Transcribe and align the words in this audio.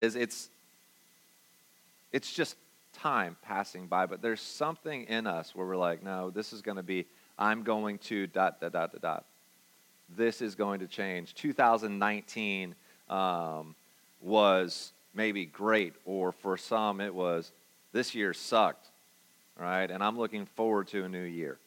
is 0.00 0.16
it's 0.16 0.48
it's 2.12 2.32
just 2.32 2.56
time 2.92 3.36
passing 3.42 3.86
by, 3.86 4.06
but 4.06 4.22
there's 4.22 4.40
something 4.40 5.04
in 5.04 5.26
us 5.26 5.54
where 5.54 5.66
we're 5.66 5.76
like, 5.76 6.02
no, 6.02 6.30
this 6.30 6.52
is 6.52 6.62
going 6.62 6.76
to 6.76 6.82
be, 6.82 7.06
I'm 7.38 7.62
going 7.62 7.98
to 7.98 8.26
dot, 8.26 8.60
dot, 8.60 8.72
dot, 8.72 8.92
dot, 8.92 9.02
dot. 9.02 9.24
This 10.16 10.42
is 10.42 10.54
going 10.54 10.80
to 10.80 10.86
change. 10.86 11.34
2019 11.34 12.74
um, 13.08 13.74
was 14.20 14.92
maybe 15.14 15.46
great, 15.46 15.94
or 16.04 16.32
for 16.32 16.56
some, 16.56 17.00
it 17.00 17.14
was, 17.14 17.52
this 17.92 18.14
year 18.14 18.34
sucked, 18.34 18.88
right? 19.58 19.90
And 19.90 20.02
I'm 20.02 20.18
looking 20.18 20.46
forward 20.46 20.88
to 20.88 21.04
a 21.04 21.08
new 21.08 21.22
year, 21.22 21.58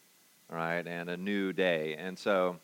right? 0.50 0.86
And 0.86 1.10
a 1.10 1.18
new 1.18 1.54
day. 1.54 1.96
And 1.98 2.20
so 2.20 2.58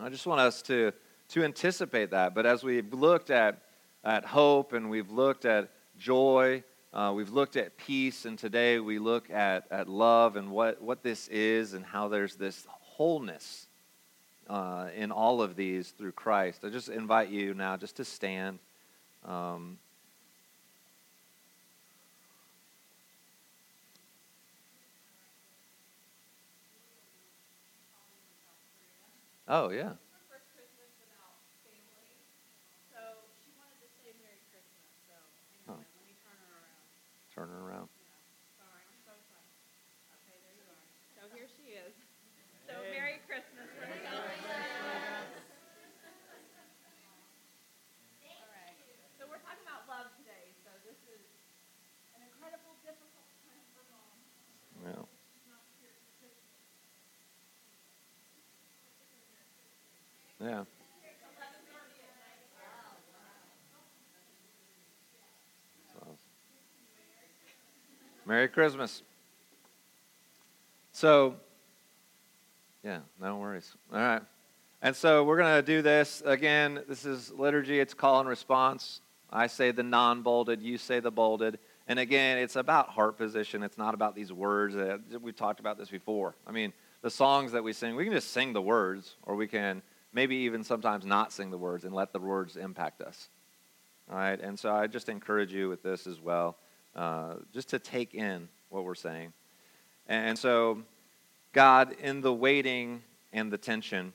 I 0.00 0.08
just 0.08 0.26
want 0.26 0.40
us 0.40 0.60
to, 0.62 0.92
to 1.30 1.44
anticipate 1.44 2.10
that. 2.10 2.34
But 2.34 2.46
as 2.46 2.64
we've 2.64 2.92
looked 2.92 3.30
at, 3.30 3.60
at 4.06 4.24
hope 4.24 4.72
and 4.72 4.88
we've 4.88 5.10
looked 5.10 5.44
at 5.44 5.68
joy, 5.98 6.62
uh, 6.94 7.12
we've 7.14 7.30
looked 7.30 7.56
at 7.56 7.76
peace, 7.76 8.24
and 8.24 8.38
today 8.38 8.78
we 8.78 9.00
look 9.00 9.28
at, 9.30 9.66
at 9.70 9.88
love 9.88 10.36
and 10.36 10.50
what, 10.50 10.80
what 10.80 11.02
this 11.02 11.26
is 11.28 11.74
and 11.74 11.84
how 11.84 12.06
there's 12.06 12.36
this 12.36 12.66
wholeness 12.68 13.66
uh, 14.48 14.88
in 14.96 15.10
all 15.10 15.42
of 15.42 15.56
these 15.56 15.90
through 15.90 16.12
Christ. 16.12 16.64
I 16.64 16.68
just 16.70 16.88
invite 16.88 17.30
you 17.30 17.52
now 17.52 17.76
just 17.76 17.96
to 17.96 18.04
stand. 18.04 18.60
Um, 19.24 19.76
oh, 29.48 29.70
yeah. 29.70 29.94
turn 37.36 37.52
her 37.52 37.68
around. 37.68 37.92
Sorry, 38.56 38.80
I'm 38.80 38.96
so 39.04 39.12
sorry. 39.28 39.44
Okay, 40.24 40.40
there 40.40 40.56
you 40.56 40.64
are. 40.72 40.80
So 41.20 41.28
here 41.36 41.44
she 41.52 41.76
is. 41.76 41.92
So 42.64 42.80
Merry 42.88 43.20
Christmas 43.28 43.68
for 43.76 43.84
the 43.84 44.00
All 44.08 44.24
right. 48.48 48.72
So 49.20 49.28
we're 49.28 49.44
talking 49.44 49.60
about 49.68 49.84
love 49.84 50.08
today. 50.16 50.56
So 50.64 50.72
this 50.88 50.96
is 51.12 51.20
an 52.16 52.24
incredible, 52.24 52.72
difficult 52.80 53.28
time 53.44 53.60
for 53.76 53.84
mom. 53.92 54.16
Yeah. 54.80 55.04
Yeah. 60.46 60.62
So. 65.92 66.06
Merry 68.24 68.46
Christmas. 68.46 69.02
So, 70.92 71.34
yeah, 72.84 73.00
no 73.20 73.38
worries. 73.38 73.74
All 73.92 73.98
right. 73.98 74.22
And 74.82 74.94
so 74.94 75.24
we're 75.24 75.36
going 75.36 75.56
to 75.56 75.62
do 75.62 75.82
this 75.82 76.22
again. 76.24 76.80
This 76.88 77.04
is 77.04 77.32
liturgy, 77.32 77.80
it's 77.80 77.92
call 77.92 78.20
and 78.20 78.28
response. 78.28 79.00
I 79.32 79.48
say 79.48 79.72
the 79.72 79.82
non 79.82 80.22
bolded, 80.22 80.62
you 80.62 80.78
say 80.78 81.00
the 81.00 81.10
bolded. 81.10 81.58
And 81.88 81.98
again, 81.98 82.38
it's 82.38 82.54
about 82.54 82.90
heart 82.90 83.18
position. 83.18 83.64
It's 83.64 83.78
not 83.78 83.94
about 83.94 84.14
these 84.14 84.32
words. 84.32 84.76
That, 84.76 85.00
We've 85.20 85.34
talked 85.34 85.58
about 85.58 85.76
this 85.76 85.88
before. 85.88 86.36
I 86.46 86.52
mean, 86.52 86.72
the 87.02 87.10
songs 87.10 87.50
that 87.50 87.64
we 87.64 87.72
sing, 87.72 87.96
we 87.96 88.04
can 88.04 88.12
just 88.12 88.30
sing 88.30 88.52
the 88.52 88.62
words, 88.62 89.16
or 89.24 89.34
we 89.34 89.48
can 89.48 89.82
maybe 90.16 90.34
even 90.36 90.64
sometimes 90.64 91.04
not 91.04 91.30
sing 91.30 91.50
the 91.50 91.58
words 91.58 91.84
and 91.84 91.94
let 91.94 92.10
the 92.10 92.18
words 92.18 92.56
impact 92.56 93.02
us. 93.02 93.28
All 94.10 94.16
right. 94.16 94.40
And 94.40 94.58
so 94.58 94.74
I 94.74 94.86
just 94.86 95.10
encourage 95.10 95.52
you 95.52 95.68
with 95.68 95.82
this 95.82 96.06
as 96.06 96.22
well. 96.22 96.56
Uh, 96.94 97.34
just 97.52 97.68
to 97.68 97.78
take 97.78 98.14
in 98.14 98.48
what 98.70 98.82
we're 98.82 98.94
saying. 98.94 99.34
And 100.08 100.38
so, 100.38 100.80
God, 101.52 101.94
in 102.00 102.22
the 102.22 102.32
waiting 102.32 103.02
and 103.32 103.52
the 103.52 103.58
tension, 103.58 104.14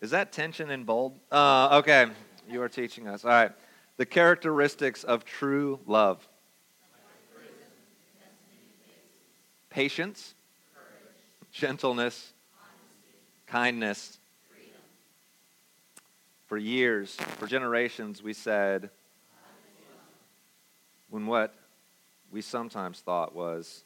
Is 0.00 0.10
that 0.10 0.32
tension 0.32 0.72
in 0.72 0.82
bold? 0.82 1.16
Uh, 1.30 1.78
okay, 1.78 2.06
you 2.50 2.60
are 2.60 2.68
teaching 2.68 3.06
us. 3.06 3.24
All 3.24 3.30
right. 3.30 3.52
The 3.98 4.04
characteristics 4.04 5.04
of 5.04 5.24
true 5.24 5.78
love 5.86 6.28
patience, 9.72 10.34
gentleness, 11.50 12.34
kindness. 13.46 14.18
For 16.46 16.58
years, 16.58 17.14
for 17.38 17.46
generations, 17.46 18.22
we 18.22 18.34
said, 18.34 18.90
when 21.08 21.26
what 21.26 21.54
we 22.30 22.42
sometimes 22.42 23.00
thought 23.00 23.34
was, 23.34 23.84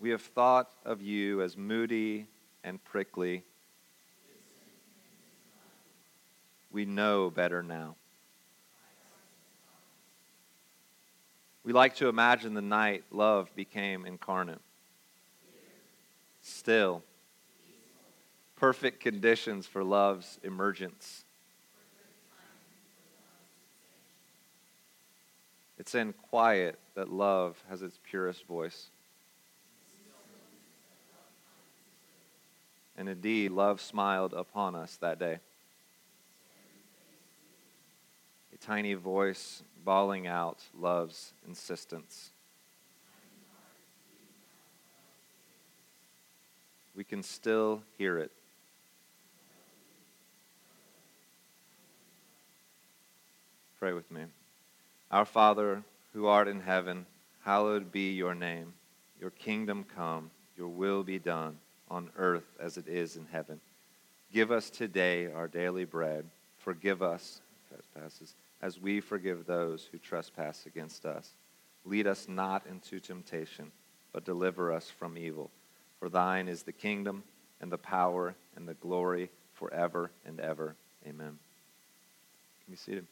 we 0.00 0.10
have 0.10 0.22
thought 0.22 0.70
of 0.84 1.00
you 1.00 1.40
as 1.42 1.56
moody 1.56 2.26
and 2.64 2.82
prickly. 2.82 3.44
We 6.72 6.84
know 6.84 7.30
better 7.30 7.62
now. 7.62 7.94
We 11.68 11.74
like 11.74 11.96
to 11.96 12.08
imagine 12.08 12.54
the 12.54 12.62
night 12.62 13.04
love 13.10 13.54
became 13.54 14.06
incarnate. 14.06 14.62
Still, 16.40 17.02
perfect 18.56 19.00
conditions 19.00 19.66
for 19.66 19.84
love's 19.84 20.40
emergence. 20.42 21.26
It's 25.78 25.94
in 25.94 26.14
quiet 26.14 26.78
that 26.94 27.10
love 27.10 27.62
has 27.68 27.82
its 27.82 27.98
purest 28.02 28.46
voice. 28.46 28.88
And 32.96 33.10
indeed, 33.10 33.50
love 33.50 33.82
smiled 33.82 34.32
upon 34.32 34.74
us 34.74 34.96
that 35.02 35.18
day. 35.18 35.40
A 38.54 38.56
tiny 38.56 38.94
voice 38.94 39.62
bawling 39.84 40.26
out 40.26 40.58
love's 40.78 41.32
insistence. 41.46 42.30
We 46.94 47.04
can 47.04 47.22
still 47.22 47.82
hear 47.96 48.18
it 48.18 48.32
Pray 53.78 53.92
with 53.92 54.10
me. 54.10 54.22
Our 55.12 55.24
Father, 55.24 55.84
who 56.12 56.26
art 56.26 56.48
in 56.48 56.60
heaven, 56.60 57.06
hallowed 57.44 57.92
be 57.92 58.12
your 58.12 58.34
name. 58.34 58.72
Your 59.20 59.30
kingdom 59.30 59.84
come, 59.94 60.32
your 60.56 60.68
will 60.68 61.04
be 61.04 61.20
done, 61.20 61.56
on 61.88 62.10
earth 62.16 62.56
as 62.58 62.76
it 62.76 62.88
is 62.88 63.16
in 63.16 63.26
heaven. 63.30 63.60
Give 64.32 64.50
us 64.50 64.68
today 64.68 65.30
our 65.30 65.46
daily 65.46 65.84
bread. 65.84 66.24
Forgive 66.58 67.02
us 67.02 67.40
trespasses, 67.68 68.34
as 68.60 68.80
we 68.80 69.00
forgive 69.00 69.46
those 69.46 69.88
who 69.90 69.98
trespass 69.98 70.66
against 70.66 71.06
us. 71.06 71.30
Lead 71.84 72.06
us 72.06 72.26
not 72.28 72.66
into 72.66 73.00
temptation, 73.00 73.70
but 74.12 74.24
deliver 74.24 74.72
us 74.72 74.90
from 74.90 75.16
evil. 75.16 75.50
For 75.98 76.08
thine 76.08 76.48
is 76.48 76.62
the 76.62 76.72
kingdom, 76.72 77.22
and 77.60 77.72
the 77.72 77.78
power, 77.78 78.34
and 78.56 78.68
the 78.68 78.74
glory, 78.74 79.30
forever 79.54 80.10
and 80.24 80.38
ever. 80.38 80.76
Amen. 81.06 81.38
Can 82.64 82.70
be 82.70 82.76
seated. 82.76 83.06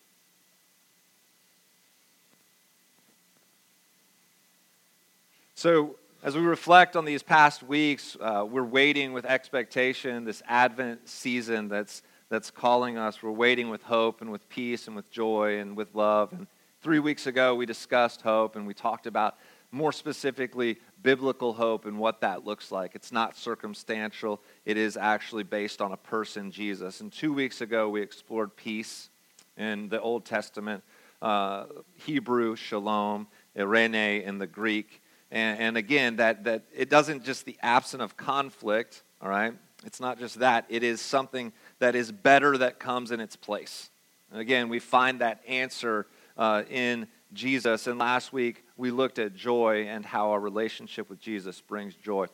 So, 5.55 5.97
as 6.23 6.37
we 6.37 6.43
reflect 6.43 6.97
on 6.97 7.05
these 7.05 7.23
past 7.23 7.63
weeks, 7.63 8.17
uh, 8.21 8.45
we're 8.49 8.63
waiting 8.65 9.13
with 9.13 9.25
expectation, 9.25 10.25
this 10.25 10.43
Advent 10.47 11.09
season 11.09 11.69
that's, 11.69 12.03
that's 12.29 12.51
calling 12.51 12.99
us. 12.99 13.23
We're 13.23 13.31
waiting 13.31 13.69
with 13.69 13.83
hope 13.83 14.21
and 14.21 14.31
with 14.33 14.49
peace 14.49 14.87
and 14.87 14.97
with 14.97 15.11
joy 15.11 15.59
and 15.59 15.77
with 15.77 15.95
love. 15.95 16.33
And 16.33 16.47
three 16.83 16.99
weeks 16.99 17.27
ago, 17.27 17.55
we 17.55 17.67
discussed 17.67 18.23
hope 18.23 18.57
and 18.57 18.67
we 18.67 18.75
talked 18.75 19.07
about 19.07 19.37
more 19.71 19.93
specifically 19.93 20.79
biblical 21.03 21.53
hope 21.53 21.87
and 21.87 21.99
what 21.99 22.21
that 22.21 22.45
looks 22.45 22.73
like. 22.73 22.95
It's 22.95 23.13
not 23.13 23.37
circumstantial, 23.37 24.41
it 24.65 24.77
is 24.77 24.97
actually 24.97 25.43
based 25.43 25.81
on 25.81 25.93
a 25.93 25.97
person, 25.97 26.51
Jesus. 26.51 27.01
And 27.01 27.13
two 27.13 27.33
weeks 27.33 27.61
ago, 27.61 27.89
we 27.89 28.01
explored 28.01 28.57
peace 28.57 29.11
in 29.57 29.89
the 29.89 30.01
Old 30.01 30.25
Testament, 30.25 30.83
uh, 31.23 31.65
Hebrew, 31.95 32.57
shalom, 32.57 33.27
eirene 33.57 34.23
in 34.23 34.39
the 34.39 34.47
Greek. 34.47 35.03
And, 35.31 35.59
and 35.59 35.77
again, 35.77 36.17
that, 36.17 36.45
that 36.45 36.65
it 36.75 36.89
doesn't 36.89 37.25
just 37.25 37.45
the 37.45 37.57
absence 37.63 38.03
of 38.03 38.17
conflict, 38.17 39.03
all 39.21 39.29
right? 39.29 39.55
It's 39.85 40.01
not 40.01 40.19
just 40.19 40.39
that, 40.41 40.67
it 40.69 40.83
is 40.83 41.01
something 41.01 41.53
that 41.79 41.95
is 41.95 42.13
better 42.13 42.59
that 42.59 42.79
comes 42.79 43.11
in 43.11 43.21
its 43.21 43.37
place. 43.37 43.91
And 44.31 44.41
again, 44.41 44.69
we 44.69 44.79
find 44.79 45.21
that 45.21 45.41
answer 45.47 46.07
uh, 46.37 46.63
in 46.71 47.07
Jesus. 47.33 47.87
And 47.87 47.99
last 47.99 48.33
week, 48.33 48.65
we 48.77 48.91
looked 48.91 49.19
at 49.19 49.35
joy 49.35 49.87
and 49.89 50.05
how 50.05 50.31
our 50.31 50.41
relationship 50.41 51.09
with 51.09 51.21
Jesus 51.21 51.61
brings 51.61 51.95
joy. 51.95 52.27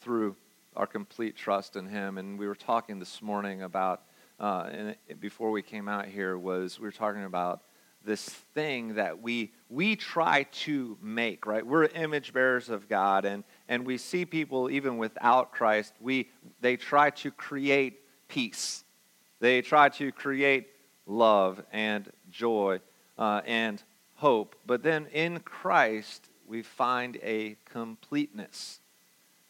through 0.00 0.36
our 0.76 0.86
complete 0.86 1.36
trust 1.36 1.76
in 1.76 1.86
Him. 1.86 2.18
And 2.18 2.38
we 2.38 2.46
were 2.46 2.54
talking 2.54 2.98
this 2.98 3.22
morning 3.22 3.62
about, 3.62 4.02
uh, 4.40 4.68
and 4.70 4.96
before 5.20 5.50
we 5.50 5.62
came 5.62 5.88
out 5.88 6.06
here, 6.06 6.36
was 6.36 6.78
we 6.78 6.84
were 6.84 6.92
talking 6.92 7.24
about 7.24 7.62
this 8.04 8.28
thing 8.28 8.94
that 8.94 9.22
we 9.22 9.50
we 9.70 9.96
try 9.96 10.42
to 10.52 10.98
make 11.00 11.46
right 11.46 11.66
we're 11.66 11.84
image 11.84 12.34
bearers 12.34 12.68
of 12.68 12.86
god 12.86 13.24
and 13.24 13.44
and 13.66 13.86
we 13.86 13.96
see 13.96 14.26
people 14.26 14.68
even 14.68 14.98
without 14.98 15.52
christ 15.52 15.94
we 16.02 16.28
they 16.60 16.76
try 16.76 17.08
to 17.08 17.30
create 17.30 18.03
peace 18.34 18.84
they 19.40 19.62
try 19.62 19.88
to 19.88 20.12
create 20.12 20.68
love 21.06 21.62
and 21.72 22.10
joy 22.30 22.80
uh, 23.18 23.40
and 23.46 23.82
hope 24.16 24.56
but 24.66 24.82
then 24.82 25.06
in 25.12 25.38
christ 25.40 26.28
we 26.46 26.62
find 26.62 27.18
a 27.22 27.56
completeness 27.64 28.80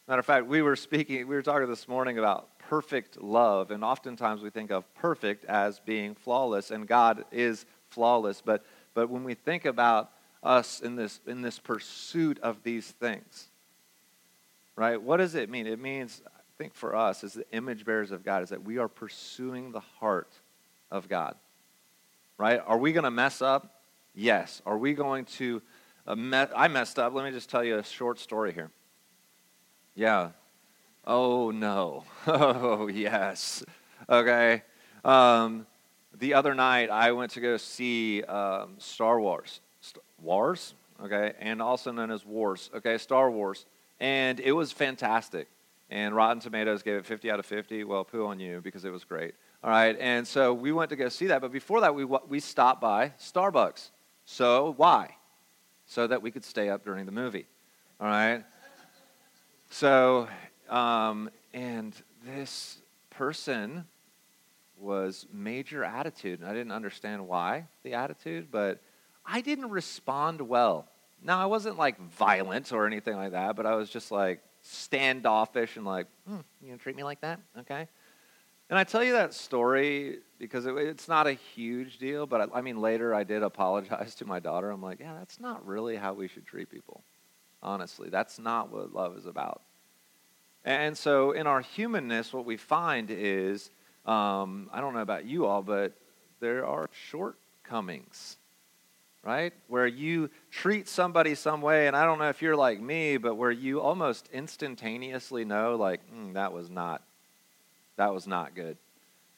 matter 0.07 0.21
of 0.21 0.27
fact 0.27 0.47
we 0.47 0.63
were 0.63 0.77
speaking 0.77 1.27
we 1.27 1.35
were 1.35 1.43
talking 1.43 1.69
this 1.69 1.89
morning 1.89 2.19
about 2.19 2.59
perfect 2.59 3.21
love 3.21 3.71
and 3.71 3.85
oftentimes 3.85 4.43
we 4.43 4.51
think 4.51 4.71
of 4.71 4.85
perfect 4.95 5.45
as 5.47 5.81
being 5.81 6.15
flawless 6.15 6.71
and 6.71 6.87
god 6.87 7.25
is 7.31 7.67
flawless. 7.95 8.43
But, 8.45 8.65
but 8.93 9.09
when 9.09 9.25
we 9.25 9.35
think 9.35 9.65
about 9.65 10.11
us 10.43 10.81
in 10.81 10.97
this, 10.97 11.21
in 11.27 11.41
this 11.41 11.59
pursuit 11.59 12.39
of 12.41 12.63
these 12.63 12.91
things, 12.91 13.49
right, 14.77 15.01
what 15.01 15.19
does 15.19 15.35
it 15.35 15.49
mean? 15.49 15.67
It 15.67 15.81
means, 15.81 16.21
think 16.59 16.75
for 16.75 16.95
us, 16.95 17.25
as 17.25 17.35
the 17.35 17.45
image 17.53 17.85
bearers 17.85 18.11
of 18.11 18.25
God, 18.25 18.43
is 18.43 18.51
that 18.51 18.65
we 18.65 18.79
are 18.79 18.89
pursuing 18.89 19.73
the 19.73 19.81
heart 19.81 20.33
of 20.91 21.09
God, 21.09 21.35
right? 22.39 22.61
Are 22.65 22.79
we 22.79 22.93
going 22.93 23.05
to 23.05 23.11
mess 23.11 23.43
up? 23.43 23.83
Yes. 24.15 24.63
Are 24.65 24.79
we 24.79 24.95
going 24.95 25.25
to, 25.25 25.61
uh, 26.07 26.47
I 26.55 26.69
messed 26.69 26.99
up. 26.99 27.13
Let 27.15 27.25
me 27.25 27.33
just 27.33 27.51
tell 27.51 27.65
you 27.65 27.79
a 27.79 27.85
short 27.85 28.19
story 28.19 28.53
here. 28.53 28.71
Yeah. 29.95 30.31
Oh, 31.05 31.51
no. 31.51 32.05
Oh, 32.27 32.87
yes. 32.87 33.65
Okay. 34.09 34.63
Um, 35.05 35.67
the 36.19 36.35
other 36.35 36.55
night 36.55 36.91
I 36.91 37.13
went 37.13 37.33
to 37.33 37.41
go 37.41 37.57
see 37.57 38.23
um, 38.23 38.75
Star 38.79 39.21
Wars. 39.21 39.61
Star 39.81 40.03
Wars? 40.23 40.75
Okay, 41.03 41.33
and 41.41 41.61
also 41.61 41.91
known 41.91 42.11
as 42.11 42.25
Wars. 42.25 42.71
Okay, 42.75 42.99
Star 42.99 43.31
Wars. 43.31 43.67
And 44.01 44.39
it 44.41 44.53
was 44.53 44.73
fantastic. 44.73 45.49
And 45.91 46.15
Rotten 46.15 46.41
Tomatoes 46.41 46.83
gave 46.83 46.97
it 46.97 47.07
50 47.07 47.31
out 47.31 47.39
of 47.39 47.47
50. 47.47 47.85
Well, 47.85 48.05
poo 48.05 48.27
on 48.27 48.41
you 48.41 48.61
because 48.63 48.85
it 48.85 48.91
was 48.91 49.05
great. 49.05 49.35
All 49.63 49.71
right, 49.71 49.97
and 49.99 50.27
so 50.27 50.53
we 50.53 50.73
went 50.73 50.91
to 50.91 50.97
go 50.97 51.09
see 51.09 51.27
that. 51.29 51.41
But 51.41 51.53
before 51.53 51.81
that, 51.81 51.95
we, 51.95 52.05
we 52.05 52.41
stopped 52.41 52.81
by 52.81 53.13
Starbucks. 53.19 53.91
So 54.25 54.75
why? 54.77 55.17
So 55.87 56.07
that 56.07 56.21
we 56.23 56.31
could 56.31 56.45
stay 56.45 56.69
up 56.69 56.85
during 56.85 57.07
the 57.07 57.13
movie. 57.13 57.47
All 58.01 58.07
right? 58.07 58.45
So, 59.71 60.29
um, 60.69 61.31
and 61.53 61.95
this 62.25 62.79
person 63.11 63.87
was 64.79 65.27
major 65.33 65.85
attitude. 65.85 66.41
And 66.41 66.49
I 66.49 66.53
didn't 66.53 66.73
understand 66.73 67.27
why 67.27 67.67
the 67.83 67.95
attitude, 67.95 68.49
but 68.51 68.81
I 69.25 69.41
didn't 69.41 69.71
respond 69.71 70.41
well. 70.41 70.87
Now, 71.23 71.41
I 71.41 71.47
wasn't 71.47 71.79
like 71.79 71.99
violent 71.99 72.73
or 72.73 72.87
anything 72.87 73.17
like 73.17 73.33
that, 73.33 73.57
but 73.57 73.67
I 73.67 73.75
was 73.77 73.89
just 73.89 74.11
like 74.11 74.41
standoffish 74.65 75.77
and 75.77 75.85
like, 75.85 76.07
hmm, 76.27 76.39
you 76.61 76.69
gonna 76.69 76.79
treat 76.79 76.97
me 76.97 77.05
like 77.05 77.21
that? 77.21 77.39
Okay. 77.61 77.87
And 78.71 78.79
I 78.79 78.85
tell 78.85 79.05
you 79.05 79.13
that 79.13 79.35
story 79.35 80.19
because 80.39 80.67
it, 80.67 80.75
it's 80.77 81.07
not 81.07 81.27
a 81.27 81.33
huge 81.33 81.99
deal, 81.99 82.27
but 82.27 82.41
I, 82.41 82.59
I 82.59 82.61
mean, 82.63 82.81
later 82.81 83.15
I 83.15 83.23
did 83.23 83.43
apologize 83.43 84.15
to 84.17 84.25
my 84.25 84.41
daughter. 84.41 84.71
I'm 84.71 84.83
like, 84.83 85.01
yeah, 85.01 85.15
that's 85.19 85.39
not 85.39 85.65
really 85.67 85.97
how 85.97 86.15
we 86.15 86.29
should 86.29 86.47
treat 86.47 86.71
people. 86.71 87.03
Honestly, 87.63 88.09
that's 88.09 88.39
not 88.39 88.73
what 88.73 88.93
love 88.93 89.17
is 89.17 89.27
about. 89.27 89.63
And 90.65 90.97
so, 90.97 91.33
in 91.33 91.47
our 91.47 91.61
humanness, 91.61 92.33
what 92.33 92.47
we 92.47 92.57
find 92.57 93.11
is 93.11 93.71
um, 94.07 94.71
I 94.73 94.81
don't 94.81 94.95
know 94.95 95.01
about 95.01 95.27
you 95.27 95.47
all, 95.47 95.63
but 95.63 95.93
there 96.41 96.67
are 96.67 96.89
shortcomings, 96.93 98.39
right? 99.25 99.53
Where 99.69 99.87
you 99.87 100.31
treat 100.51 100.87
somebody 100.87 101.35
some 101.35 101.63
way, 101.63 101.87
and 101.87 101.97
I 101.97 102.05
don't 102.05 102.19
know 102.19 102.29
if 102.29 102.43
you're 102.43 102.57
like 102.57 102.81
me, 102.81 103.17
but 103.17 103.37
where 103.37 103.51
you 103.51 103.81
almost 103.81 104.29
instantaneously 104.33 105.45
know, 105.45 105.77
like, 105.77 106.01
mm, 106.15 106.35
that 106.35 106.53
was 106.53 106.69
not, 106.69 107.03
that 107.97 108.13
was 108.13 108.27
not 108.27 108.55
good, 108.55 108.77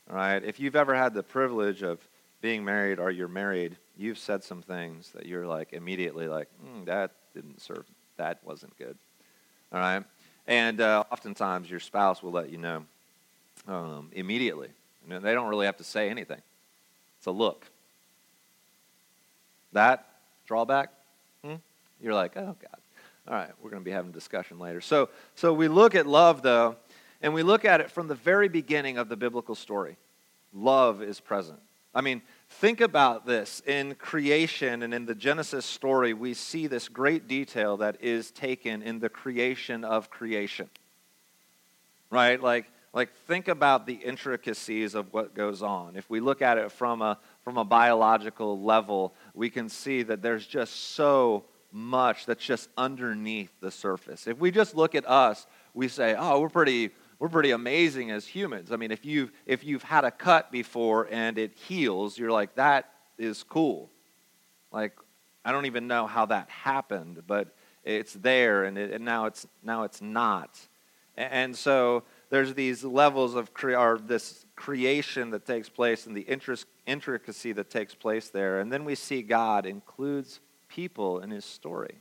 right? 0.08 0.42
If 0.42 0.58
you've 0.58 0.76
ever 0.76 0.94
had 0.94 1.14
the 1.14 1.22
privilege 1.22 1.82
of 1.82 2.00
being 2.42 2.64
married 2.64 2.98
or 2.98 3.10
you're 3.10 3.28
married, 3.28 3.76
you've 3.96 4.18
said 4.18 4.42
some 4.42 4.60
things 4.60 5.10
that 5.14 5.26
you're 5.26 5.46
like 5.46 5.72
immediately 5.72 6.26
like, 6.26 6.48
mm, 6.64 6.84
that 6.86 7.12
didn't 7.32 7.62
serve, 7.62 7.84
that 8.16 8.38
wasn't 8.44 8.76
good, 8.76 8.98
all 9.72 9.78
right? 9.78 10.02
And 10.48 10.80
uh, 10.80 11.04
oftentimes 11.10 11.70
your 11.70 11.80
spouse 11.80 12.22
will 12.22 12.32
let 12.32 12.50
you 12.50 12.58
know 12.58 12.84
um, 13.68 14.10
immediately. 14.12 14.68
And 15.08 15.24
they 15.24 15.34
don't 15.34 15.48
really 15.48 15.66
have 15.66 15.76
to 15.76 15.84
say 15.84 16.10
anything. 16.10 16.40
It's 17.18 17.26
a 17.26 17.30
look. 17.30 17.66
That 19.72 20.06
drawback, 20.46 20.92
hmm? 21.44 21.54
you're 22.00 22.14
like, 22.14 22.36
oh 22.36 22.56
God. 22.60 22.80
All 23.28 23.34
right, 23.34 23.50
we're 23.60 23.70
going 23.70 23.82
to 23.82 23.84
be 23.84 23.90
having 23.90 24.10
a 24.10 24.14
discussion 24.14 24.60
later. 24.60 24.80
So, 24.80 25.08
so 25.34 25.52
we 25.52 25.66
look 25.66 25.96
at 25.96 26.06
love, 26.06 26.42
though, 26.42 26.76
and 27.20 27.34
we 27.34 27.42
look 27.42 27.64
at 27.64 27.80
it 27.80 27.90
from 27.90 28.06
the 28.06 28.14
very 28.14 28.48
beginning 28.48 28.98
of 28.98 29.08
the 29.08 29.16
biblical 29.16 29.56
story. 29.56 29.96
Love 30.54 31.02
is 31.02 31.18
present. 31.18 31.58
I 31.92 32.02
mean, 32.02 32.22
think 32.48 32.80
about 32.80 33.26
this. 33.26 33.62
In 33.66 33.96
creation 33.96 34.82
and 34.84 34.94
in 34.94 35.06
the 35.06 35.14
Genesis 35.14 35.64
story, 35.64 36.12
we 36.12 36.34
see 36.34 36.68
this 36.68 36.88
great 36.88 37.26
detail 37.26 37.78
that 37.78 37.96
is 38.00 38.30
taken 38.30 38.80
in 38.80 39.00
the 39.00 39.08
creation 39.08 39.82
of 39.82 40.08
creation. 40.08 40.68
Right? 42.10 42.40
Like, 42.40 42.66
like 42.92 43.12
think 43.26 43.48
about 43.48 43.86
the 43.86 43.94
intricacies 43.94 44.94
of 44.94 45.12
what 45.12 45.34
goes 45.34 45.62
on. 45.62 45.96
If 45.96 46.08
we 46.08 46.20
look 46.20 46.42
at 46.42 46.58
it 46.58 46.70
from 46.70 47.02
a 47.02 47.18
from 47.44 47.58
a 47.58 47.64
biological 47.64 48.60
level, 48.60 49.14
we 49.36 49.50
can 49.50 49.68
see 49.68 50.02
that 50.02 50.22
there's 50.22 50.46
just 50.46 50.94
so 50.94 51.44
much 51.70 52.26
that's 52.26 52.44
just 52.44 52.70
underneath 52.76 53.50
the 53.60 53.70
surface. 53.70 54.26
If 54.26 54.38
we 54.38 54.50
just 54.50 54.74
look 54.74 54.94
at 54.94 55.06
us, 55.08 55.46
we 55.74 55.88
say, 55.88 56.16
"Oh, 56.18 56.40
we're 56.40 56.48
pretty 56.48 56.90
we're 57.18 57.28
pretty 57.28 57.50
amazing 57.50 58.10
as 58.10 58.26
humans." 58.26 58.72
I 58.72 58.76
mean, 58.76 58.90
if 58.90 59.04
you've, 59.04 59.30
if 59.44 59.62
you've 59.62 59.82
had 59.82 60.04
a 60.04 60.10
cut 60.10 60.50
before 60.50 61.06
and 61.10 61.38
it 61.38 61.52
heals, 61.54 62.18
you're 62.18 62.32
like, 62.32 62.54
"That 62.54 62.90
is 63.18 63.42
cool." 63.42 63.90
Like 64.72 64.92
I 65.44 65.52
don't 65.52 65.66
even 65.66 65.86
know 65.86 66.06
how 66.06 66.26
that 66.26 66.48
happened, 66.48 67.22
but 67.26 67.54
it's 67.84 68.14
there 68.14 68.64
and, 68.64 68.76
it, 68.76 68.90
and 68.90 69.04
now 69.04 69.26
it's 69.26 69.46
now 69.62 69.84
it's 69.84 70.00
not. 70.00 70.58
And 71.16 71.56
so 71.56 72.04
there's 72.30 72.54
these 72.54 72.84
levels 72.84 73.34
of 73.34 73.54
cre- 73.54 73.76
or 73.76 73.98
this 73.98 74.44
creation 74.54 75.30
that 75.30 75.46
takes 75.46 75.68
place 75.68 76.06
and 76.06 76.16
the 76.16 76.22
intricacy 76.86 77.52
that 77.52 77.70
takes 77.70 77.94
place 77.94 78.28
there. 78.28 78.60
And 78.60 78.72
then 78.72 78.84
we 78.84 78.94
see 78.94 79.22
God 79.22 79.66
includes 79.66 80.40
people 80.68 81.20
in 81.20 81.30
his 81.30 81.44
story. 81.44 81.96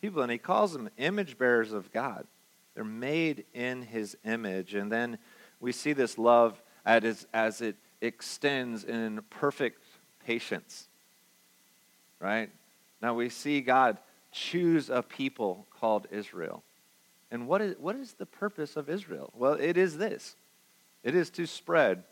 People, 0.00 0.22
and 0.22 0.32
he 0.32 0.38
calls 0.38 0.72
them 0.72 0.88
image 0.96 1.36
bearers 1.36 1.72
of 1.72 1.92
God. 1.92 2.26
They're 2.74 2.84
made 2.84 3.44
in 3.52 3.82
his 3.82 4.16
image. 4.24 4.74
And 4.74 4.90
then 4.90 5.18
we 5.60 5.72
see 5.72 5.92
this 5.92 6.16
love 6.16 6.60
as, 6.86 7.26
as 7.34 7.60
it 7.60 7.76
extends 8.00 8.84
in 8.84 9.20
perfect 9.28 9.84
patience. 10.24 10.88
Right? 12.18 12.50
Now 13.02 13.14
we 13.14 13.28
see 13.28 13.60
God 13.60 13.98
choose 14.32 14.90
a 14.90 15.02
people 15.02 15.66
called 15.78 16.06
Israel. 16.10 16.62
And 17.30 17.46
what 17.46 17.60
is, 17.60 17.76
what 17.78 17.96
is 17.96 18.14
the 18.14 18.26
purpose 18.26 18.76
of 18.76 18.88
Israel? 18.88 19.30
Well, 19.34 19.54
it 19.54 19.76
is 19.76 19.98
this 19.98 20.36
it 21.02 21.14
is 21.14 21.30
to 21.30 21.46
spread 21.46 22.04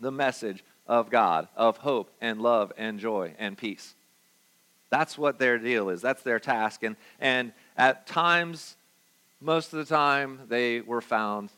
the 0.00 0.12
message 0.12 0.64
of 0.86 1.10
God, 1.10 1.48
of 1.56 1.78
hope 1.78 2.10
and 2.20 2.40
love 2.40 2.72
and 2.76 2.98
joy 2.98 3.34
and 3.38 3.56
peace. 3.56 3.94
That's 4.90 5.18
what 5.18 5.38
their 5.38 5.58
deal 5.58 5.88
is. 5.88 6.00
That's 6.00 6.22
their 6.22 6.38
task. 6.38 6.82
And, 6.82 6.96
and 7.20 7.52
at 7.76 8.06
times, 8.06 8.76
most 9.40 9.72
of 9.72 9.78
the 9.78 9.94
time, 9.94 10.40
they 10.48 10.80
were 10.80 11.00
found 11.00 11.50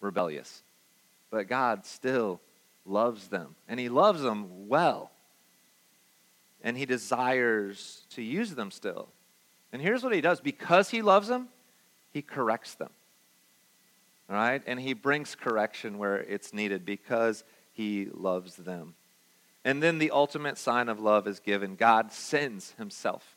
rebellious. 0.00 0.62
But 1.30 1.48
God 1.48 1.86
still 1.86 2.40
loves 2.84 3.28
them, 3.28 3.56
and 3.68 3.80
He 3.80 3.88
loves 3.88 4.22
them 4.22 4.68
well. 4.68 5.10
And 6.62 6.76
He 6.76 6.84
desires 6.84 8.06
to 8.10 8.22
use 8.22 8.54
them 8.54 8.70
still. 8.70 9.08
And 9.72 9.80
here's 9.80 10.02
what 10.02 10.14
He 10.14 10.20
does 10.20 10.40
because 10.40 10.90
He 10.90 11.00
loves 11.00 11.28
them, 11.28 11.48
he 12.14 12.22
corrects 12.22 12.76
them. 12.76 12.90
All 14.30 14.36
right? 14.36 14.62
And 14.66 14.80
he 14.80 14.94
brings 14.94 15.34
correction 15.34 15.98
where 15.98 16.18
it's 16.18 16.54
needed 16.54 16.86
because 16.86 17.44
he 17.74 18.08
loves 18.12 18.56
them. 18.56 18.94
And 19.64 19.82
then 19.82 19.98
the 19.98 20.10
ultimate 20.10 20.58
sign 20.58 20.88
of 20.88 21.00
love 21.00 21.26
is 21.26 21.40
given 21.40 21.76
God 21.76 22.12
sends 22.12 22.72
himself. 22.72 23.36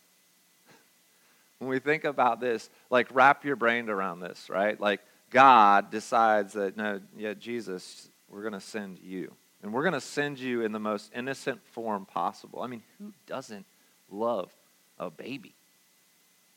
when 1.59 1.69
we 1.69 1.79
think 1.79 2.05
about 2.05 2.39
this, 2.39 2.69
like 2.89 3.07
wrap 3.11 3.43
your 3.43 3.55
brain 3.55 3.89
around 3.89 4.21
this, 4.21 4.49
right? 4.49 4.79
Like 4.79 5.01
God 5.29 5.91
decides 5.91 6.53
that, 6.53 6.77
no, 6.77 7.01
yeah, 7.17 7.33
Jesus, 7.33 8.09
we're 8.29 8.41
going 8.41 8.53
to 8.53 8.61
send 8.61 8.99
you. 8.99 9.33
And 9.61 9.73
we're 9.73 9.83
going 9.83 9.93
to 9.93 10.01
send 10.01 10.39
you 10.39 10.61
in 10.61 10.71
the 10.71 10.79
most 10.79 11.11
innocent 11.15 11.59
form 11.73 12.05
possible. 12.05 12.61
I 12.61 12.67
mean, 12.67 12.83
who 12.99 13.11
doesn't 13.25 13.65
love 14.09 14.51
a 14.99 15.09
baby? 15.09 15.53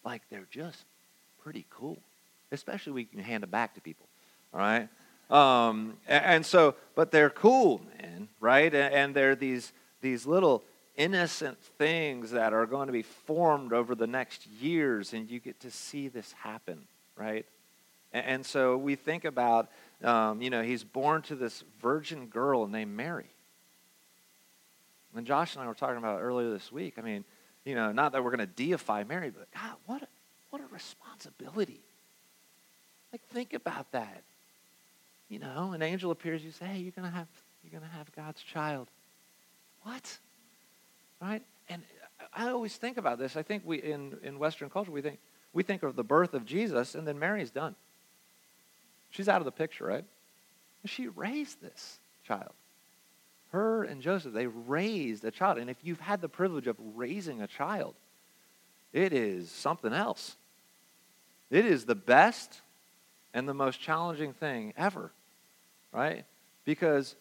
Like, 0.04 0.22
they're 0.30 0.46
just 0.50 0.84
pretty 1.42 1.66
cool 1.70 1.98
especially 2.52 2.92
we 2.92 3.04
can 3.04 3.20
hand 3.20 3.42
them 3.42 3.50
back 3.50 3.74
to 3.74 3.80
people. 3.80 4.06
All 4.52 4.60
right? 4.60 4.88
Um, 5.30 5.96
and, 6.08 6.44
so, 6.44 6.74
but 6.94 7.12
they're 7.12 7.30
cool, 7.30 7.80
man, 8.00 8.28
right? 8.40 8.74
And, 8.74 9.14
they're 9.14 9.36
these, 9.36 9.72
these 10.00 10.26
little 10.26 10.64
innocent 10.96 11.58
things 11.78 12.32
that 12.32 12.52
are 12.52 12.66
going 12.66 12.88
to 12.88 12.92
be 12.92 13.02
formed 13.02 13.72
over 13.72 13.94
the 13.94 14.06
next 14.06 14.46
years, 14.46 15.12
and 15.12 15.30
you 15.30 15.38
get 15.38 15.60
to 15.60 15.70
see 15.70 16.08
this 16.08 16.32
happen, 16.32 16.80
right? 17.16 17.46
And, 18.12 18.26
and 18.26 18.46
so 18.46 18.76
we 18.76 18.96
think 18.96 19.24
about, 19.24 19.68
um, 20.02 20.42
you 20.42 20.50
know, 20.50 20.62
he's 20.62 20.82
born 20.82 21.22
to 21.22 21.36
this 21.36 21.62
virgin 21.80 22.26
girl 22.26 22.66
named 22.66 22.96
Mary. 22.96 23.30
And 25.16 25.26
Josh 25.26 25.54
and 25.54 25.64
I 25.64 25.66
were 25.66 25.74
talking 25.74 25.96
about 25.96 26.20
earlier 26.20 26.50
this 26.50 26.70
week. 26.70 26.94
I 26.98 27.02
mean, 27.02 27.24
you 27.64 27.74
know, 27.74 27.92
not 27.92 28.12
that 28.12 28.24
we're 28.24 28.34
going 28.34 28.46
to 28.46 28.68
deify 28.68 29.04
Mary, 29.04 29.30
but 29.30 29.48
God, 29.52 29.76
what 29.86 30.02
a, 30.02 30.08
what 30.50 30.62
a 30.62 30.66
responsibility. 30.72 31.80
Like, 33.12 33.22
think 33.32 33.54
about 33.54 33.90
that. 33.92 34.22
You 35.30 35.38
know, 35.38 35.72
an 35.72 35.80
angel 35.80 36.10
appears, 36.10 36.44
you 36.44 36.50
say, 36.50 36.66
hey, 36.66 36.78
you're 36.80 36.92
going 36.92 37.08
to 37.08 37.16
have, 37.16 37.28
you're 37.64 37.70
going 37.70 37.88
to 37.88 37.96
have 37.96 38.14
God's 38.14 38.42
child. 38.42 38.88
What? 39.84 40.18
Right? 41.22 41.42
And 41.70 41.82
I 42.34 42.50
always 42.50 42.76
think 42.76 42.98
about 42.98 43.18
this. 43.18 43.36
I 43.36 43.42
think 43.42 43.62
we, 43.64 43.78
in, 43.78 44.18
in 44.22 44.38
Western 44.38 44.68
culture, 44.68 44.90
we 44.90 45.00
think, 45.00 45.18
we 45.54 45.62
think 45.62 45.82
of 45.82 45.96
the 45.96 46.04
birth 46.04 46.34
of 46.34 46.44
Jesus, 46.44 46.94
and 46.94 47.08
then 47.08 47.18
Mary's 47.18 47.50
done. 47.50 47.74
She's 49.10 49.28
out 49.28 49.40
of 49.40 49.46
the 49.46 49.52
picture, 49.52 49.86
right? 49.86 50.04
She 50.84 51.08
raised 51.08 51.62
this 51.62 51.98
child 52.26 52.52
her 53.52 53.82
and 53.84 54.00
Joseph, 54.00 54.32
they 54.32 54.46
raised 54.46 55.24
a 55.24 55.30
child. 55.30 55.58
And 55.58 55.68
if 55.68 55.76
you've 55.82 56.00
had 56.00 56.20
the 56.20 56.28
privilege 56.28 56.66
of 56.66 56.76
raising 56.94 57.42
a 57.42 57.46
child, 57.46 57.94
it 58.92 59.12
is 59.12 59.50
something 59.50 59.92
else. 59.92 60.36
It 61.50 61.66
is 61.66 61.84
the 61.84 61.94
best 61.94 62.60
and 63.34 63.48
the 63.48 63.54
most 63.54 63.80
challenging 63.80 64.32
thing 64.32 64.72
ever, 64.76 65.10
right? 65.92 66.24
Because 66.64 67.16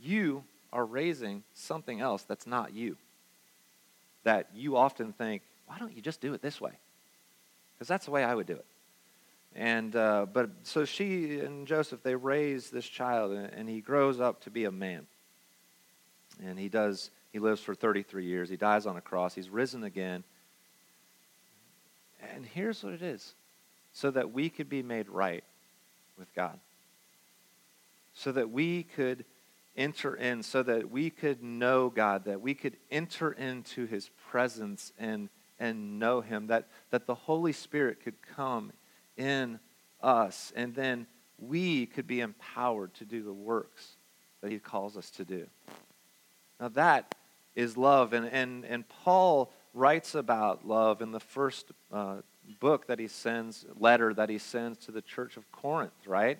you 0.00 0.44
are 0.72 0.84
raising 0.84 1.42
something 1.54 2.00
else 2.00 2.22
that's 2.22 2.46
not 2.46 2.72
you. 2.72 2.96
That 4.24 4.48
you 4.54 4.76
often 4.76 5.12
think, 5.12 5.42
why 5.66 5.78
don't 5.78 5.94
you 5.94 6.02
just 6.02 6.20
do 6.20 6.34
it 6.34 6.42
this 6.42 6.60
way? 6.60 6.72
Because 7.74 7.88
that's 7.88 8.06
the 8.06 8.10
way 8.10 8.24
I 8.24 8.34
would 8.34 8.46
do 8.46 8.54
it. 8.54 8.66
And 9.54 9.96
uh, 9.96 10.26
but 10.30 10.50
so 10.64 10.84
she 10.84 11.40
and 11.40 11.66
Joseph 11.66 12.02
they 12.02 12.14
raise 12.14 12.70
this 12.70 12.86
child, 12.86 13.32
and, 13.32 13.68
he 13.68 13.80
grows 13.80 14.20
up 14.20 14.42
to 14.42 14.50
be 14.50 14.64
a 14.64 14.70
man. 14.70 15.06
And 16.44 16.58
he 16.58 16.68
does, 16.68 17.10
he 17.32 17.38
lives 17.38 17.62
for 17.62 17.74
33 17.74 18.26
years. 18.26 18.50
He 18.50 18.56
dies 18.56 18.84
on 18.84 18.98
a 18.98 19.00
cross. 19.00 19.34
He's 19.34 19.48
risen 19.48 19.82
again. 19.82 20.24
And 22.34 22.44
here's 22.44 22.84
what 22.84 22.92
it 22.92 23.02
is 23.02 23.34
so 23.92 24.10
that 24.10 24.32
we 24.32 24.50
could 24.50 24.68
be 24.68 24.82
made 24.82 25.08
right 25.08 25.44
with 26.18 26.34
God, 26.34 26.58
so 28.16 28.32
that 28.32 28.50
we 28.50 28.82
could 28.82 29.24
enter 29.76 30.16
in, 30.16 30.42
so 30.42 30.62
that 30.62 30.90
we 30.90 31.10
could 31.10 31.42
know 31.42 31.90
God, 31.90 32.24
that 32.24 32.40
we 32.40 32.54
could 32.54 32.76
enter 32.90 33.30
into 33.30 33.86
his 33.86 34.10
presence 34.30 34.92
and, 34.98 35.28
and 35.60 35.98
know 35.98 36.22
him, 36.22 36.46
that, 36.46 36.66
that 36.90 37.06
the 37.06 37.14
Holy 37.14 37.52
Spirit 37.52 38.02
could 38.02 38.16
come 38.34 38.72
in 39.18 39.60
us, 40.02 40.52
and 40.56 40.74
then 40.74 41.06
we 41.38 41.84
could 41.84 42.06
be 42.06 42.20
empowered 42.20 42.94
to 42.94 43.04
do 43.04 43.22
the 43.22 43.32
works 43.32 43.96
that 44.40 44.50
he 44.50 44.58
calls 44.58 44.96
us 44.96 45.10
to 45.10 45.24
do. 45.24 45.46
Now 46.58 46.68
that 46.68 47.14
is 47.54 47.76
love. 47.76 48.14
And, 48.14 48.26
and, 48.26 48.64
and 48.64 48.88
Paul 48.88 49.52
writes 49.74 50.14
about 50.14 50.66
love 50.66 51.02
in 51.02 51.12
the 51.12 51.20
first 51.20 51.70
uh, 51.92 52.16
book 52.60 52.86
that 52.86 52.98
he 52.98 53.08
sends, 53.08 53.66
letter 53.78 54.14
that 54.14 54.30
he 54.30 54.38
sends 54.38 54.78
to 54.86 54.92
the 54.92 55.02
church 55.02 55.36
of 55.36 55.50
Corinth, 55.52 56.06
right? 56.06 56.38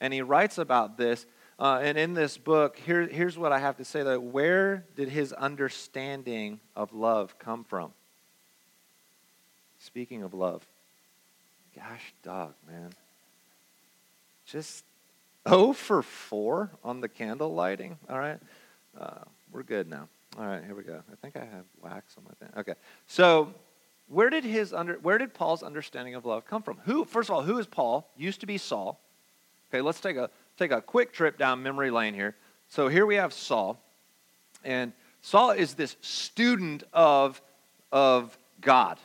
And 0.00 0.12
he 0.12 0.22
writes 0.22 0.58
about 0.58 0.96
this. 0.96 1.26
Uh, 1.58 1.80
and 1.82 1.96
in 1.96 2.12
this 2.12 2.36
book, 2.36 2.76
here, 2.76 3.06
here's 3.06 3.38
what 3.38 3.52
I 3.52 3.58
have 3.58 3.78
to 3.78 3.84
say 3.84 4.02
that 4.02 4.22
where 4.22 4.84
did 4.94 5.08
his 5.08 5.32
understanding 5.32 6.60
of 6.74 6.92
love 6.92 7.38
come 7.38 7.64
from? 7.64 7.92
Speaking 9.78 10.22
of 10.22 10.34
love, 10.34 10.66
gosh, 11.74 12.12
dog, 12.22 12.54
man. 12.66 12.90
Just 14.44 14.84
0 15.48 15.72
for 15.72 16.02
4 16.02 16.70
on 16.84 17.00
the 17.00 17.08
candle 17.08 17.54
lighting, 17.54 17.98
all 18.08 18.18
right? 18.18 18.38
Uh, 18.98 19.20
we're 19.50 19.62
good 19.62 19.88
now. 19.88 20.08
All 20.38 20.46
right, 20.46 20.62
here 20.62 20.74
we 20.74 20.82
go. 20.82 21.02
I 21.10 21.14
think 21.16 21.36
I 21.36 21.40
have 21.40 21.64
wax 21.82 22.14
on 22.18 22.24
my 22.24 22.30
thing. 22.46 22.54
Okay. 22.58 22.74
So, 23.06 23.54
where 24.08 24.28
did 24.28 24.44
his 24.44 24.72
under 24.72 24.94
where 24.94 25.18
did 25.18 25.32
Paul's 25.32 25.62
understanding 25.62 26.14
of 26.14 26.26
love 26.26 26.44
come 26.46 26.62
from? 26.62 26.78
Who 26.84 27.04
first 27.04 27.30
of 27.30 27.34
all, 27.34 27.42
who 27.42 27.58
is 27.58 27.66
Paul? 27.66 28.10
Used 28.16 28.40
to 28.40 28.46
be 28.46 28.58
Saul. 28.58 29.00
Okay, 29.70 29.80
let's 29.80 30.00
take 30.00 30.16
a 30.16 30.30
take 30.56 30.70
a 30.70 30.80
quick 30.80 31.12
trip 31.12 31.38
down 31.38 31.62
memory 31.62 31.90
lane 31.90 32.14
here. 32.14 32.34
So 32.68 32.88
here 32.88 33.06
we 33.06 33.16
have 33.16 33.32
Saul. 33.32 33.78
And 34.64 34.92
Saul 35.22 35.50
is 35.50 35.74
this 35.74 35.96
student 36.00 36.84
of 36.92 37.40
of 37.92 38.36
God. 38.60 38.98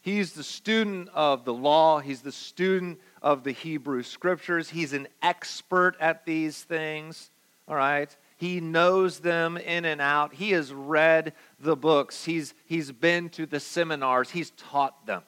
He's 0.00 0.32
the 0.32 0.44
student 0.44 1.08
of 1.14 1.44
the 1.44 1.52
law, 1.52 1.98
he's 1.98 2.22
the 2.22 2.30
student 2.30 3.00
of 3.22 3.42
the 3.42 3.50
Hebrew 3.50 4.04
scriptures. 4.04 4.70
He's 4.70 4.92
an 4.92 5.08
expert 5.20 5.96
at 5.98 6.24
these 6.24 6.62
things. 6.62 7.30
All 7.66 7.74
right. 7.74 8.14
He 8.36 8.60
knows 8.60 9.18
them 9.18 9.56
in 9.56 9.84
and 9.84 10.00
out. 10.00 10.34
He 10.34 10.50
has 10.52 10.72
read 10.72 11.32
the 11.58 11.74
books. 11.74 12.24
He's, 12.24 12.54
he's 12.66 12.92
been 12.92 13.30
to 13.30 13.46
the 13.46 13.58
seminars. 13.58 14.30
He's 14.30 14.50
taught 14.50 15.06
them. 15.06 15.22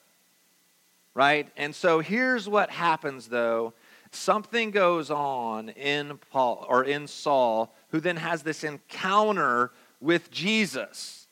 Right? 1.15 1.49
And 1.57 1.75
so 1.75 1.99
here's 1.99 2.49
what 2.49 2.71
happens 2.71 3.27
though. 3.27 3.73
Something 4.13 4.71
goes 4.71 5.11
on 5.11 5.69
in 5.71 6.19
Paul 6.31 6.67
or 6.69 6.85
in 6.85 7.07
Saul, 7.07 7.75
who 7.91 8.01
then 8.01 8.17
has 8.17 8.43
this 8.43 8.65
encounter 8.65 9.71
with 10.01 10.31
Jesus. 10.31 11.27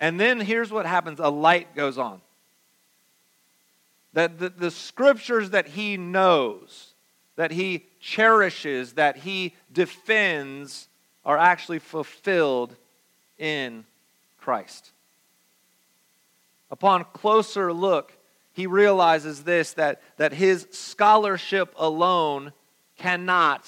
And 0.00 0.18
then 0.20 0.40
here's 0.40 0.70
what 0.70 0.86
happens 0.86 1.20
a 1.20 1.28
light 1.28 1.74
goes 1.74 1.98
on. 1.98 2.20
That 4.12 4.38
the, 4.38 4.48
the 4.48 4.70
scriptures 4.70 5.50
that 5.50 5.68
he 5.68 5.96
knows, 5.96 6.94
that 7.36 7.50
he 7.50 7.84
cherishes, 8.00 8.94
that 8.94 9.16
he 9.18 9.54
defends, 9.72 10.88
are 11.24 11.36
actually 11.36 11.78
fulfilled 11.78 12.74
in 13.38 13.84
Christ. 14.40 14.92
Upon 16.70 17.04
closer 17.12 17.72
look, 17.72 18.12
he 18.58 18.66
realizes 18.66 19.44
this 19.44 19.74
that, 19.74 20.02
that 20.16 20.32
his 20.32 20.66
scholarship 20.72 21.72
alone 21.76 22.52
cannot 22.96 23.64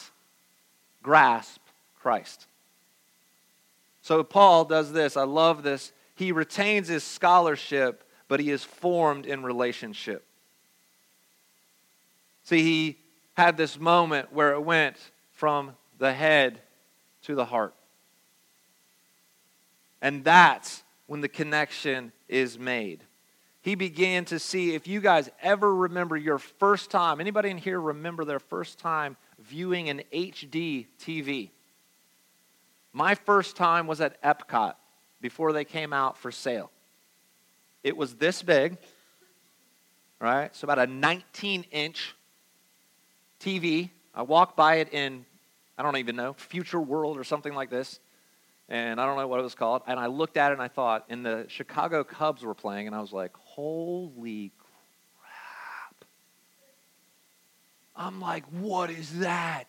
grasp 1.01 1.61
Christ. 2.03 2.49
So 4.03 4.25
Paul 4.25 4.65
does 4.65 4.93
this. 4.93 5.17
I 5.17 5.23
love 5.23 5.63
this. 5.63 5.93
He 6.17 6.33
retains 6.33 6.89
his 6.89 7.05
scholarship, 7.05 8.03
but 8.27 8.41
he 8.41 8.51
is 8.51 8.65
formed 8.65 9.27
in 9.27 9.45
relationship. 9.45 10.25
See, 12.43 12.65
he 12.65 12.97
had 13.35 13.57
this 13.57 13.79
moment 13.79 14.33
where 14.33 14.55
it 14.55 14.61
went 14.61 14.97
from 15.35 15.77
the 15.99 16.13
head 16.13 16.59
to 17.27 17.37
the 17.37 17.45
heart. 17.45 17.75
And 20.03 20.25
that's 20.25 20.83
when 21.07 21.21
the 21.21 21.29
connection 21.29 22.11
is 22.29 22.59
made. 22.59 23.05
He 23.63 23.75
began 23.75 24.25
to 24.27 24.39
see 24.39 24.75
if 24.75 24.87
you 24.87 25.01
guys 25.01 25.29
ever 25.43 25.75
remember 25.75 26.17
your 26.17 26.39
first 26.39 26.91
time, 26.91 27.21
anybody 27.21 27.51
in 27.51 27.59
here 27.59 27.79
remember 27.81 28.25
their 28.25 28.39
first 28.39 28.79
time 28.79 29.17
viewing 29.39 29.91
an 29.91 30.03
HD 30.13 30.87
TV? 30.99 31.51
My 32.93 33.15
first 33.15 33.57
time 33.57 33.87
was 33.87 34.01
at 34.01 34.21
Epcot 34.23 34.75
before 35.21 35.53
they 35.53 35.65
came 35.65 35.93
out 35.93 36.17
for 36.17 36.33
sale. 36.33 36.71
It 37.85 37.97
was 37.97 38.15
this 38.15 38.43
big, 38.43 38.79
right? 40.21 40.55
So 40.57 40.65
about 40.65 40.79
a 40.79 40.87
19 40.87 41.67
inch 41.71 42.15
TV. 43.41 43.91
I 44.15 44.23
walked 44.23 44.57
by 44.57 44.77
it 44.77 44.93
in, 44.93 45.25
I 45.79 45.83
don't 45.83 45.97
even 45.99 46.17
know, 46.17 46.33
Future 46.33 46.81
World 46.81 47.19
or 47.19 47.25
something 47.25 47.55
like 47.55 47.71
this. 47.71 48.01
And 48.71 49.01
I 49.01 49.07
don't 49.07 49.17
know 49.17 49.27
what 49.27 49.41
it 49.41 49.43
was 49.43 49.55
called. 49.55 49.83
And 49.87 49.99
I 49.99 50.07
looked 50.07 50.37
at 50.37 50.51
it 50.51 50.55
and 50.55 50.63
I 50.63 50.69
thought, 50.69 51.05
and 51.09 51.27
the 51.27 51.45
Chicago 51.49 52.05
Cubs 52.05 52.43
were 52.43 52.55
playing, 52.55 52.87
and 52.87 52.97
I 52.97 53.01
was 53.01 53.13
like, 53.13 53.33
holy 53.37 54.53
crap. 55.19 56.05
I'm 57.97 58.21
like, 58.21 58.45
what 58.47 58.91
is 58.91 59.19
that? 59.19 59.65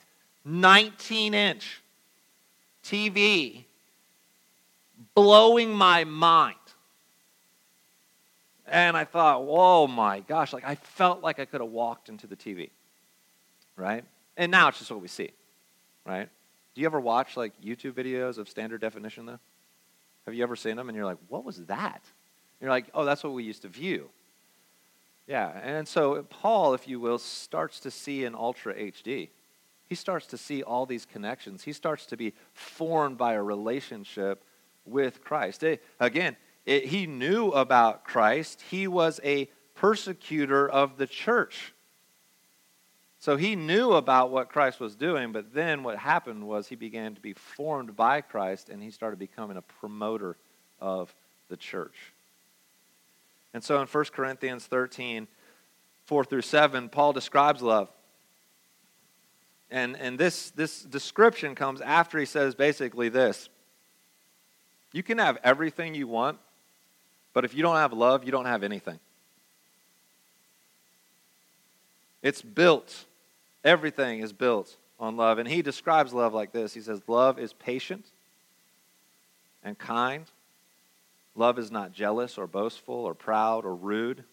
19 0.46 1.34
inch 1.34 1.82
TV 2.84 3.66
blowing 5.16 5.74
my 5.74 6.04
mind. 6.04 6.56
And 8.68 8.96
I 8.96 9.04
thought, 9.04 9.44
whoa, 9.44 9.88
my 9.88 10.22
gosh, 10.22 10.54
like 10.54 10.64
I 10.64 10.76
felt 10.76 11.22
like 11.22 11.40
I 11.40 11.46
could 11.46 11.60
have 11.60 11.72
walked 11.72 12.08
into 12.08 12.28
the 12.28 12.36
TV 12.38 12.70
right? 13.82 14.04
And 14.38 14.52
now 14.52 14.70
it's 14.70 14.80
just 14.80 14.92
what 14.92 15.02
we 15.02 15.08
see, 15.08 15.32
right? 16.06 16.30
Do 16.74 16.82
you 16.82 16.88
ever 16.88 17.00
watch 17.00 17.36
like 17.36 17.54
YouTube 17.62 17.94
videos 17.94 18.38
of 18.38 18.48
standard 18.50 18.82
definition 18.82 19.26
though? 19.26 19.40
Have 20.26 20.36
you 20.36 20.44
ever 20.44 20.56
seen 20.56 20.76
them 20.76 20.90
and 20.90 20.96
you're 20.96 21.06
like, 21.06 21.18
what 21.28 21.44
was 21.44 21.58
that? 21.66 22.02
And 22.04 22.66
you're 22.66 22.70
like, 22.70 22.86
oh, 22.94 23.06
that's 23.06 23.24
what 23.24 23.34
we 23.34 23.44
used 23.44 23.64
to 23.64 23.68
view. 23.68 24.10
Yeah, 25.28 25.50
and 25.64 25.88
so 25.88 26.24
Paul, 26.24 26.74
if 26.74 26.88
you 26.88 27.00
will, 27.00 27.18
starts 27.18 27.80
to 27.82 27.92
see 27.92 28.26
in 28.26 28.36
ultra 28.36 28.74
HD. 28.74 29.30
He 29.88 29.96
starts 29.96 30.26
to 30.28 30.38
see 30.38 30.64
all 30.64 30.86
these 30.86 31.06
connections. 31.06 31.64
He 31.64 31.74
starts 31.74 32.06
to 32.08 32.18
be 32.18 32.34
formed 32.54 33.18
by 33.18 33.34
a 33.34 33.44
relationship 33.44 34.44
with 34.86 35.24
Christ. 35.24 35.64
It, 35.64 35.84
again, 36.00 36.38
it, 36.66 36.86
he 36.86 37.08
knew 37.08 37.50
about 37.50 38.04
Christ. 38.04 38.64
He 38.70 38.88
was 38.88 39.20
a 39.24 39.50
persecutor 39.76 40.70
of 40.70 40.98
the 40.98 41.08
church. 41.08 41.74
So 43.22 43.38
he 43.38 43.56
knew 43.56 43.94
about 43.94 44.32
what 44.32 44.50
Christ 44.50 44.80
was 44.80 44.96
doing, 44.96 45.32
but 45.32 45.54
then 45.54 45.84
what 45.84 46.00
happened 46.00 46.48
was 46.48 46.68
he 46.68 46.76
began 46.76 47.14
to 47.14 47.22
be 47.22 47.34
formed 47.34 47.96
by 47.96 48.22
Christ 48.22 48.68
and 48.68 48.82
he 48.82 48.90
started 48.90 49.20
becoming 49.20 49.58
a 49.58 49.62
promoter 49.62 50.36
of 50.80 51.14
the 51.48 51.56
church. 51.56 52.14
And 53.54 53.64
so 53.64 53.80
in 53.80 53.86
1 53.86 54.06
Corinthians 54.06 54.66
13, 54.66 55.28
4 56.06 56.26
through 56.26 56.42
7, 56.42 56.90
Paul 56.90 57.14
describes 57.14 57.62
love. 57.62 57.90
And, 59.70 59.96
and 59.98 60.18
this, 60.18 60.50
this 60.50 60.82
description 60.82 61.54
comes 61.54 61.80
after 61.80 62.18
he 62.18 62.26
says 62.26 62.56
basically 62.56 63.10
this 63.10 63.50
You 64.94 65.04
can 65.04 65.20
have 65.20 65.38
everything 65.44 65.94
you 65.94 66.08
want, 66.08 66.40
but 67.34 67.46
if 67.46 67.54
you 67.54 67.62
don't 67.62 67.76
have 67.76 67.94
love, 67.94 68.24
you 68.24 68.32
don't 68.32 68.46
have 68.46 68.64
anything. 68.64 68.98
It's 72.24 72.42
built 72.42 73.06
Everything 73.64 74.20
is 74.20 74.34
built 74.34 74.76
on 75.00 75.18
love. 75.18 75.40
And 75.40 75.48
he 75.48 75.62
describes 75.62 76.14
love 76.14 76.34
like 76.34 76.52
this 76.52 76.74
He 76.74 76.82
says, 76.82 77.02
Love 77.08 77.40
is 77.40 77.54
patient 77.54 78.06
and 79.64 79.78
kind. 79.78 80.26
Love 81.36 81.58
is 81.58 81.72
not 81.72 81.94
jealous 81.94 82.38
or 82.38 82.48
boastful 82.48 82.96
or 82.96 83.14
proud 83.14 83.66
or 83.66 83.74
rude. 83.74 84.24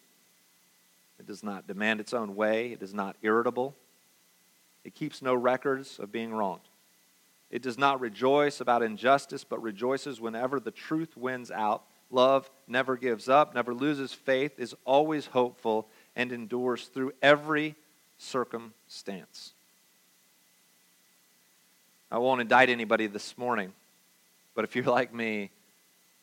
It 1.18 1.26
does 1.26 1.42
not 1.42 1.66
demand 1.66 2.00
its 2.00 2.12
own 2.12 2.36
way. 2.36 2.72
It 2.72 2.82
is 2.82 2.94
not 2.94 3.16
irritable. 3.22 3.74
It 4.84 4.94
keeps 4.94 5.22
no 5.22 5.34
records 5.34 5.98
of 5.98 6.12
being 6.12 6.32
wronged. 6.32 6.62
It 7.50 7.62
does 7.62 7.78
not 7.78 8.00
rejoice 8.00 8.60
about 8.60 8.82
injustice, 8.82 9.44
but 9.44 9.62
rejoices 9.62 10.20
whenever 10.20 10.60
the 10.60 10.70
truth 10.70 11.16
wins 11.16 11.50
out. 11.50 11.82
Love 12.10 12.50
never 12.66 12.96
gives 12.96 13.28
up, 13.28 13.54
never 13.54 13.74
loses 13.74 14.12
faith, 14.12 14.58
is 14.58 14.74
always 14.84 15.26
hopeful, 15.26 15.88
and 16.16 16.32
endures 16.32 16.86
through 16.86 17.12
every 17.22 17.74
circumstance. 18.18 19.54
I 22.10 22.18
won't 22.18 22.40
indict 22.40 22.68
anybody 22.68 23.06
this 23.06 23.36
morning, 23.38 23.72
but 24.54 24.64
if 24.64 24.76
you're 24.76 24.84
like 24.84 25.14
me, 25.14 25.50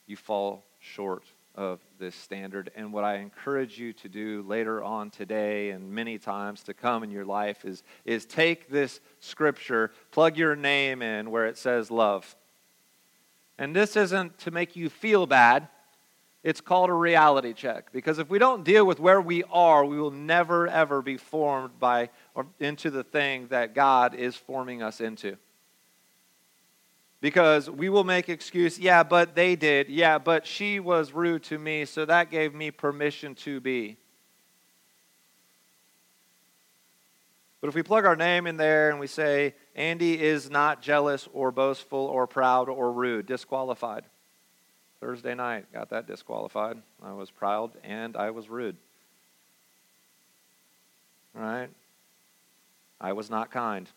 you 0.07 0.15
fall 0.15 0.63
short 0.79 1.23
of 1.55 1.79
this 1.99 2.15
standard. 2.15 2.71
And 2.75 2.91
what 2.91 3.03
I 3.03 3.17
encourage 3.17 3.79
you 3.79 3.93
to 3.93 4.09
do 4.09 4.43
later 4.47 4.83
on 4.83 5.09
today 5.09 5.69
and 5.71 5.91
many 5.91 6.17
times 6.17 6.63
to 6.63 6.73
come 6.73 7.03
in 7.03 7.11
your 7.11 7.25
life 7.25 7.65
is, 7.65 7.83
is 8.03 8.25
take 8.25 8.69
this 8.69 8.99
scripture, 9.19 9.91
plug 10.11 10.37
your 10.37 10.55
name 10.55 11.01
in 11.01 11.31
where 11.31 11.45
it 11.45 11.57
says 11.57 11.89
love. 11.89 12.35
And 13.57 13.75
this 13.75 13.95
isn't 13.95 14.37
to 14.39 14.51
make 14.51 14.75
you 14.75 14.89
feel 14.89 15.25
bad. 15.25 15.69
It's 16.45 16.61
called 16.61 16.91
a 16.91 16.93
reality 16.93 17.53
check 17.53 17.91
because 17.91 18.19
if 18.19 18.29
we 18.29 18.37
don't 18.37 18.63
deal 18.63 18.85
with 18.85 18.99
where 18.99 19.19
we 19.19 19.43
are, 19.51 19.83
we 19.83 19.99
will 19.99 20.11
never 20.11 20.67
ever 20.67 21.01
be 21.01 21.17
formed 21.17 21.79
by 21.79 22.11
or 22.35 22.45
into 22.59 22.91
the 22.91 23.03
thing 23.03 23.47
that 23.47 23.73
God 23.73 24.13
is 24.13 24.35
forming 24.35 24.83
us 24.83 25.01
into. 25.01 25.37
Because 27.19 27.67
we 27.67 27.89
will 27.89 28.03
make 28.03 28.29
excuse, 28.29 28.77
yeah, 28.77 29.01
but 29.01 29.33
they 29.33 29.55
did. 29.55 29.89
Yeah, 29.89 30.19
but 30.19 30.45
she 30.45 30.79
was 30.79 31.13
rude 31.13 31.41
to 31.45 31.57
me, 31.57 31.83
so 31.83 32.05
that 32.05 32.29
gave 32.29 32.53
me 32.53 32.69
permission 32.69 33.33
to 33.37 33.59
be. 33.59 33.97
But 37.59 37.69
if 37.69 37.73
we 37.73 37.81
plug 37.81 38.05
our 38.05 38.15
name 38.15 38.45
in 38.45 38.57
there 38.57 38.91
and 38.91 38.99
we 38.99 39.07
say, 39.07 39.55
Andy 39.73 40.21
is 40.21 40.51
not 40.51 40.83
jealous 40.83 41.27
or 41.33 41.51
boastful 41.51 42.05
or 42.05 42.27
proud 42.27 42.69
or 42.69 42.91
rude, 42.91 43.25
disqualified. 43.25 44.05
Thursday 44.99 45.35
night, 45.35 45.65
got 45.73 45.89
that 45.89 46.07
disqualified. 46.07 46.77
I 47.03 47.13
was 47.13 47.29
proud 47.29 47.71
and 47.83 48.15
I 48.15 48.31
was 48.31 48.49
rude. 48.49 48.77
Right? 51.33 51.69
I 52.99 53.13
was 53.13 53.29
not 53.29 53.51
kind. 53.51 53.89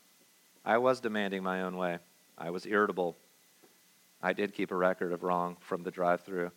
I 0.64 0.78
was 0.78 1.00
demanding 1.00 1.42
my 1.42 1.62
own 1.62 1.76
way. 1.76 1.98
I 2.36 2.50
was 2.50 2.66
irritable. 2.66 3.16
I 4.22 4.32
did 4.32 4.54
keep 4.54 4.70
a 4.70 4.76
record 4.76 5.12
of 5.12 5.22
wrong 5.22 5.56
from 5.60 5.82
the 5.82 5.90
drive 5.90 6.22
through 6.22 6.50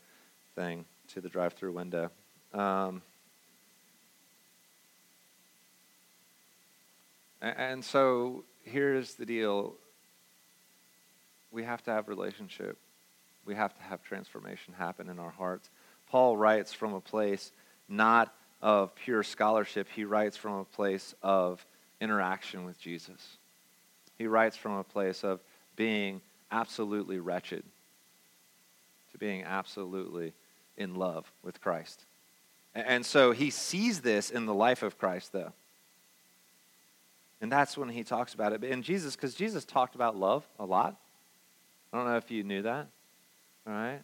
thing 0.56 0.86
to 1.14 1.22
the 1.22 1.30
drive 1.30 1.54
through 1.54 1.74
window. 1.74 2.10
Um, 2.54 3.02
and 7.42 7.84
so 7.84 8.44
here's 8.64 9.16
the 9.16 9.26
deal 9.26 9.76
we 11.52 11.64
have 11.64 11.84
to 11.84 11.92
have 11.92 12.08
relationship 12.08 12.78
we 13.46 13.56
have 13.56 13.74
to 13.76 13.82
have 13.84 14.04
transformation 14.04 14.74
happen 14.78 15.10
in 15.10 15.20
our 15.20 15.32
hearts. 15.32 15.70
Paul 16.10 16.38
writes 16.38 16.74
from 16.74 16.94
a 16.94 17.02
place 17.02 17.52
not 17.88 18.34
of 18.62 18.94
pure 18.96 19.24
scholarship, 19.24 19.88
he 19.94 20.06
writes 20.06 20.38
from 20.38 20.54
a 20.54 20.66
place 20.66 21.16
of 21.24 21.66
interaction 22.00 22.66
with 22.66 22.80
Jesus. 22.80 23.38
He 24.18 24.28
writes 24.28 24.56
from 24.56 24.74
a 24.74 24.84
place 24.84 25.24
of 25.24 25.40
being 25.76 26.22
absolutely 26.52 27.20
wretched 27.20 27.64
to 29.12 29.18
being 29.18 29.44
absolutely 29.44 30.34
in 30.78 30.96
love 30.96 31.32
with 31.44 31.60
Christ. 31.62 32.04
And 32.74 33.06
so 33.06 33.32
he 33.32 33.50
sees 33.50 34.02
this 34.02 34.30
in 34.30 34.46
the 34.46 34.54
life 34.54 34.84
of 34.84 34.98
Christ, 34.98 35.34
though. 35.34 35.52
And 37.42 37.52
that's 37.52 37.78
when 37.78 37.90
he 37.90 38.04
talks 38.04 38.34
about 38.34 38.54
it. 38.54 38.64
And 38.64 38.84
Jesus, 38.84 39.16
because 39.16 39.34
Jesus 39.34 39.66
talked 39.66 39.96
about 39.96 40.16
love 40.16 40.46
a 40.60 40.66
lot. 40.66 40.96
I 41.92 41.98
don't 41.98 42.06
know 42.06 42.18
if 42.18 42.32
you 42.32 42.44
knew 42.44 42.62
that. 42.62 42.88
All 43.68 43.74
right? 43.74 44.02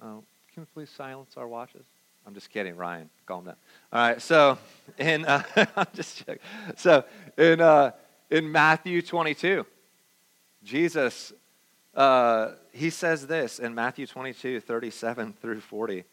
Uh, 0.00 0.20
can 0.52 0.62
we 0.62 0.66
please 0.74 0.90
silence 0.90 1.34
our 1.36 1.46
watches? 1.46 1.84
I'm 2.26 2.34
just 2.34 2.50
kidding, 2.50 2.76
Ryan. 2.76 3.08
Calm 3.24 3.44
down. 3.44 3.56
All 3.92 4.08
right. 4.08 4.20
So 4.20 4.58
in 4.98 5.24
uh, 5.24 5.42
I'm 5.76 5.86
just 5.94 6.18
checking. 6.18 6.42
So 6.76 7.04
in 7.38 7.60
uh, 7.60 7.92
in 8.30 8.50
Matthew 8.50 9.00
22, 9.00 9.64
Jesus 10.64 11.32
uh, 11.94 12.50
he 12.72 12.90
says 12.90 13.26
this 13.26 13.58
in 13.58 13.74
Matthew 13.74 14.06
22, 14.06 14.60
37 14.60 15.34
through 15.40 15.60
40. 15.60 16.04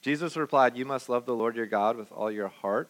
Jesus 0.00 0.36
replied, 0.36 0.76
"You 0.76 0.84
must 0.84 1.08
love 1.08 1.26
the 1.26 1.34
Lord 1.34 1.56
your 1.56 1.66
God 1.66 1.96
with 1.96 2.10
all 2.10 2.30
your 2.30 2.48
heart, 2.48 2.88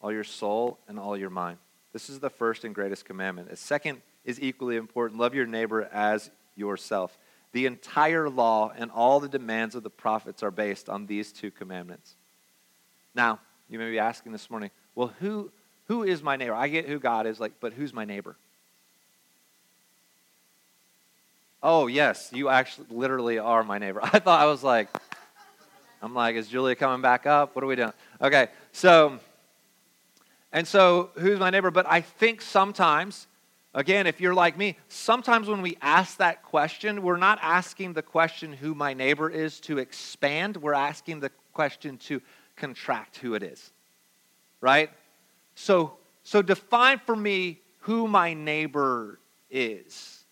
all 0.00 0.12
your 0.12 0.24
soul, 0.24 0.78
and 0.88 0.98
all 0.98 1.16
your 1.16 1.30
mind. 1.30 1.58
This 1.92 2.10
is 2.10 2.20
the 2.20 2.30
first 2.30 2.64
and 2.64 2.74
greatest 2.74 3.04
commandment. 3.04 3.50
The 3.50 3.56
second 3.56 4.02
is 4.24 4.40
equally 4.40 4.76
important: 4.76 5.18
love 5.18 5.34
your 5.34 5.46
neighbor 5.46 5.88
as 5.92 6.30
yourself." 6.54 7.16
The 7.52 7.66
entire 7.66 8.28
law 8.28 8.72
and 8.76 8.90
all 8.90 9.20
the 9.20 9.28
demands 9.28 9.74
of 9.74 9.82
the 9.82 9.90
prophets 9.90 10.42
are 10.42 10.50
based 10.50 10.88
on 10.88 11.06
these 11.06 11.32
two 11.32 11.50
commandments. 11.50 12.14
Now, 13.14 13.40
you 13.68 13.78
may 13.78 13.90
be 13.90 13.98
asking 13.98 14.32
this 14.32 14.50
morning, 14.50 14.70
well, 14.94 15.12
who, 15.20 15.50
who 15.86 16.04
is 16.04 16.22
my 16.22 16.36
neighbor? 16.36 16.54
I 16.54 16.68
get 16.68 16.86
who 16.86 16.98
God 16.98 17.26
is, 17.26 17.40
like, 17.40 17.52
but 17.60 17.72
who's 17.72 17.92
my 17.92 18.04
neighbor? 18.04 18.36
Oh, 21.62 21.88
yes, 21.88 22.30
you 22.32 22.48
actually 22.48 22.86
literally 22.90 23.38
are 23.38 23.62
my 23.62 23.78
neighbor. 23.78 24.00
I 24.02 24.18
thought 24.18 24.40
I 24.40 24.46
was 24.46 24.62
like, 24.62 24.88
I'm 26.02 26.14
like, 26.14 26.36
is 26.36 26.48
Julia 26.48 26.74
coming 26.74 27.02
back 27.02 27.26
up? 27.26 27.54
What 27.54 27.62
are 27.62 27.66
we 27.66 27.76
doing? 27.76 27.92
Okay, 28.20 28.48
so, 28.72 29.18
and 30.52 30.66
so 30.66 31.10
who's 31.14 31.38
my 31.38 31.50
neighbor? 31.50 31.70
But 31.70 31.86
I 31.86 32.00
think 32.00 32.40
sometimes 32.40 33.26
Again, 33.72 34.06
if 34.06 34.20
you're 34.20 34.34
like 34.34 34.58
me, 34.58 34.76
sometimes 34.88 35.46
when 35.46 35.62
we 35.62 35.76
ask 35.80 36.18
that 36.18 36.42
question, 36.42 37.02
we're 37.02 37.16
not 37.16 37.38
asking 37.40 37.92
the 37.92 38.02
question 38.02 38.52
who 38.52 38.74
my 38.74 38.94
neighbor 38.94 39.30
is 39.30 39.60
to 39.60 39.78
expand, 39.78 40.56
we're 40.56 40.74
asking 40.74 41.20
the 41.20 41.30
question 41.52 41.96
to 41.98 42.20
contract 42.56 43.18
who 43.18 43.34
it 43.34 43.42
is. 43.42 43.70
Right? 44.60 44.90
So, 45.54 45.98
so 46.24 46.42
define 46.42 46.98
for 46.98 47.14
me 47.14 47.60
who 47.80 48.08
my 48.08 48.34
neighbor 48.34 49.20
is. 49.50 50.24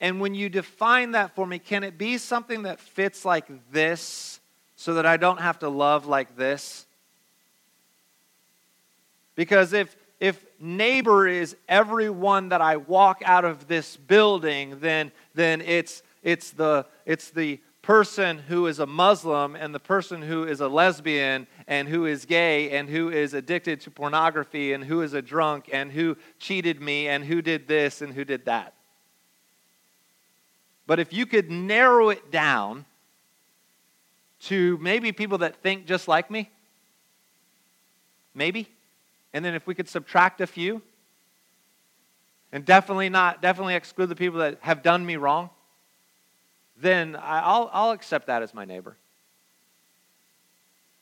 And 0.00 0.20
when 0.20 0.34
you 0.34 0.48
define 0.48 1.12
that 1.12 1.34
for 1.34 1.46
me, 1.46 1.58
can 1.58 1.84
it 1.84 1.98
be 1.98 2.18
something 2.18 2.62
that 2.62 2.80
fits 2.80 3.24
like 3.24 3.46
this 3.70 4.40
so 4.76 4.94
that 4.94 5.04
I 5.04 5.16
don't 5.16 5.40
have 5.40 5.58
to 5.60 5.68
love 5.68 6.06
like 6.06 6.36
this? 6.36 6.86
Because 9.34 9.72
if 9.72 9.94
if 10.20 10.44
neighbor 10.58 11.28
is 11.28 11.56
everyone 11.68 12.48
that 12.48 12.60
I 12.60 12.76
walk 12.76 13.22
out 13.24 13.44
of 13.44 13.68
this 13.68 13.96
building, 13.96 14.80
then, 14.80 15.12
then 15.34 15.60
it's, 15.60 16.02
it's, 16.22 16.50
the, 16.50 16.86
it's 17.06 17.30
the 17.30 17.60
person 17.82 18.38
who 18.38 18.66
is 18.66 18.80
a 18.80 18.86
Muslim 18.86 19.54
and 19.56 19.74
the 19.74 19.80
person 19.80 20.20
who 20.20 20.44
is 20.44 20.60
a 20.60 20.68
lesbian 20.68 21.46
and 21.66 21.88
who 21.88 22.04
is 22.06 22.24
gay 22.24 22.70
and 22.76 22.88
who 22.88 23.10
is 23.10 23.32
addicted 23.32 23.80
to 23.82 23.90
pornography 23.90 24.72
and 24.72 24.84
who 24.84 25.02
is 25.02 25.14
a 25.14 25.22
drunk 25.22 25.70
and 25.72 25.92
who 25.92 26.16
cheated 26.38 26.80
me 26.80 27.08
and 27.08 27.24
who 27.24 27.40
did 27.40 27.68
this 27.68 28.02
and 28.02 28.12
who 28.12 28.24
did 28.24 28.44
that. 28.46 28.74
But 30.86 30.98
if 30.98 31.12
you 31.12 31.26
could 31.26 31.50
narrow 31.50 32.08
it 32.08 32.30
down 32.30 32.84
to 34.40 34.78
maybe 34.78 35.12
people 35.12 35.38
that 35.38 35.56
think 35.56 35.86
just 35.86 36.08
like 36.08 36.30
me, 36.30 36.50
Maybe. 38.38 38.68
And 39.32 39.44
then 39.44 39.54
if 39.54 39.66
we 39.66 39.74
could 39.74 39.88
subtract 39.88 40.40
a 40.40 40.46
few, 40.46 40.82
and 42.52 42.64
definitely 42.64 43.08
not, 43.08 43.42
definitely 43.42 43.74
exclude 43.74 44.06
the 44.06 44.16
people 44.16 44.40
that 44.40 44.58
have 44.60 44.82
done 44.82 45.04
me 45.04 45.16
wrong, 45.16 45.50
then 46.80 47.16
I'll, 47.20 47.68
I'll 47.72 47.90
accept 47.90 48.28
that 48.28 48.42
as 48.42 48.54
my 48.54 48.64
neighbor. 48.64 48.96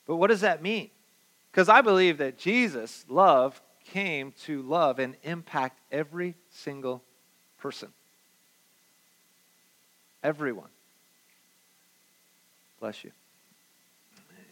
But 0.07 0.17
what 0.17 0.29
does 0.29 0.41
that 0.41 0.63
mean? 0.63 0.91
Because 1.51 1.69
I 1.69 1.81
believe 1.81 2.19
that 2.19 2.39
Jesus' 2.39 3.05
love 3.09 3.61
came 3.93 4.33
to 4.45 4.63
love 4.63 4.99
and 4.99 5.17
impact 5.23 5.79
every 5.93 6.35
single 6.51 7.03
person. 7.59 7.89
Everyone. 10.23 10.69
Bless 12.81 13.05
you. 13.05 13.13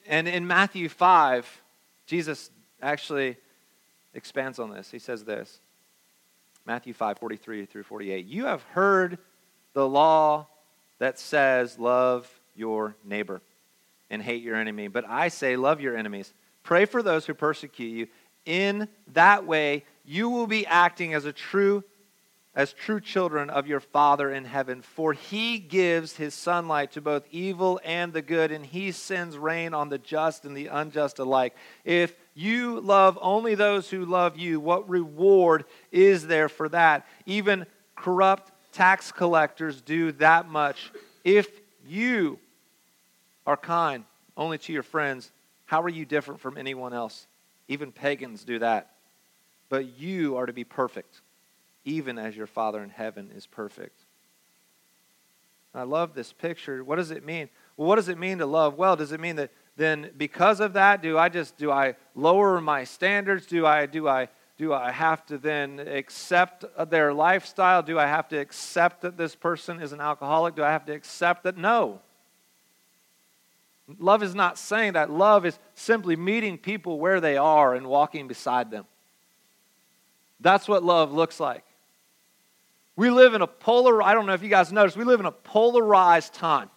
And 0.07 0.29
in 0.29 0.47
Matthew 0.47 0.89
5, 0.89 1.63
Jesus 2.07 2.51
actually 2.81 3.37
expands 4.15 4.59
on 4.59 4.71
this. 4.71 4.91
He 4.91 4.99
says 4.99 5.25
this 5.25 5.61
Matthew 6.67 6.95
5 6.95 7.19
43 7.19 7.67
through 7.67 7.83
48. 7.83 8.27
You 8.27 8.47
have 8.47 8.63
heard 8.63 9.19
the 9.73 9.89
law 9.89 10.47
that 10.99 11.19
says, 11.19 11.79
Love 11.79 12.29
your 12.55 12.97
neighbor 13.05 13.41
and 14.11 14.23
hate 14.23 14.43
your 14.43 14.57
enemy. 14.57 14.89
But 14.89 15.05
I 15.09 15.29
say, 15.29 15.57
Love 15.57 15.81
your 15.81 15.97
enemies. 15.97 16.33
Pray 16.63 16.87
for 16.87 17.03
those 17.03 17.27
who 17.27 17.35
persecute 17.35 17.91
you. 17.91 18.07
In 18.47 18.89
that 19.13 19.47
way, 19.47 19.85
you 20.05 20.29
will 20.29 20.47
be 20.47 20.67
acting 20.67 21.15
as 21.15 21.25
a 21.25 21.33
true 21.33 21.85
as 22.57 22.73
true 22.73 23.01
children 23.01 23.51
of 23.51 23.67
your 23.67 23.81
Father 23.81 24.31
in 24.31 24.45
heaven. 24.45 24.81
For 24.81 25.13
he 25.13 25.59
gives 25.59 26.17
his 26.17 26.35
sunlight 26.35 26.93
to 26.93 27.01
both 27.01 27.25
evil 27.31 27.81
and 27.85 28.13
the 28.13 28.23
good, 28.23 28.53
and 28.53 28.65
he 28.65 28.93
sends 28.93 29.37
rain 29.37 29.75
on 29.75 29.89
the 29.89 29.99
just 29.99 30.45
and 30.45 30.57
the 30.57 30.69
unjust 30.69 31.19
alike. 31.19 31.55
If 31.85 32.15
you 32.35 32.81
love 32.81 33.19
only 33.23 33.55
those 33.55 33.89
who 33.89 34.05
love 34.05 34.37
you, 34.37 34.59
what 34.59 34.89
reward 34.89 35.65
is 35.93 36.27
there 36.27 36.49
for 36.49 36.69
that? 36.71 37.07
Even 37.27 37.67
corrupt 37.97 38.51
tax 38.73 39.13
collectors 39.13 39.81
do 39.81 40.13
that 40.13 40.49
much. 40.49 40.91
If 41.23 41.49
you 41.87 42.39
are 43.47 43.57
kind 43.57 44.05
only 44.37 44.59
to 44.59 44.73
your 44.73 44.83
friends, 44.83 45.31
how 45.67 45.81
are 45.83 45.89
you 45.89 46.05
different 46.05 46.41
from 46.41 46.59
anyone 46.59 46.93
else? 46.93 47.27
Even 47.69 47.93
pagans 47.93 48.45
do 48.45 48.59
that. 48.59 48.91
But 49.69 49.99
you 49.99 50.37
are 50.37 50.47
to 50.47 50.53
be 50.53 50.65
perfect, 50.65 51.21
even 51.85 52.19
as 52.19 52.37
your 52.37 52.47
Father 52.47 52.83
in 52.83 52.91
heaven 52.91 53.31
is 53.35 53.47
perfect. 53.47 53.99
I 55.75 55.83
love 55.83 56.15
this 56.15 56.33
picture. 56.33 56.85
What 56.85 56.97
does 56.97 57.11
it 57.11 57.25
mean? 57.25 57.49
Well, 57.77 57.89
what 57.89 57.97
does 57.97 58.09
it 58.09 58.19
mean 58.19 58.39
to 58.39 58.47
love 58.47 58.77
well? 58.77 58.97
Does 58.97 59.13
it 59.13 59.21
mean 59.21 59.37
that 59.37 59.51
then 59.77 60.11
because 60.17 60.61
of 60.61 60.75
that, 60.75 61.03
do 61.03 61.19
I 61.19 61.29
just 61.29 61.57
do 61.57 61.71
I 61.71 61.97
lower 62.15 62.61
my 62.61 62.85
standards? 62.85 63.47
Do 63.47 63.67
I 63.67 63.87
do 63.87 64.09
I 64.09 64.29
do 64.57 64.73
I 64.73 64.93
have 64.93 65.27
to 65.27 65.39
then 65.39 65.81
accept 65.81 66.65
their 66.91 67.13
lifestyle? 67.13 67.83
Do 67.83 67.99
I 67.99 68.07
have 68.07 68.29
to 68.29 68.37
accept 68.37 69.03
that 69.03 69.17
this 69.17 69.35
person 69.35 69.81
is 69.81 69.93
an 69.93 70.01
alcoholic? 70.01 70.55
Do 70.55 70.63
I 70.63 70.71
have 70.71 70.87
to 70.87 70.93
accept 70.93 71.43
that? 71.43 71.57
No. 71.57 72.01
Love 73.99 74.23
is 74.23 74.35
not 74.35 74.59
saying 74.59 74.93
that. 74.93 75.11
Love 75.11 75.45
is 75.45 75.59
simply 75.75 76.17
meeting 76.17 76.57
people 76.57 76.99
where 76.99 77.21
they 77.21 77.37
are 77.37 77.75
and 77.75 77.87
walking 77.87 78.29
beside 78.29 78.71
them. 78.71 78.87
That's 80.41 80.69
what 80.69 80.85
love 80.85 81.13
looks 81.13 81.41
like. 81.41 81.65
We 82.97 83.11
live 83.11 83.35
in 83.35 83.43
a 83.43 83.47
polar, 83.47 84.01
I 84.03 84.15
don't 84.15 84.25
know 84.25 84.35
if 84.35 84.43
you 84.43 84.49
guys 84.49 84.73
noticed, 84.73 84.97
we 84.97 85.05
live 85.05 85.21
in 85.21 85.27
a 85.27 85.33
polarized 85.33 86.33
time 86.33 86.71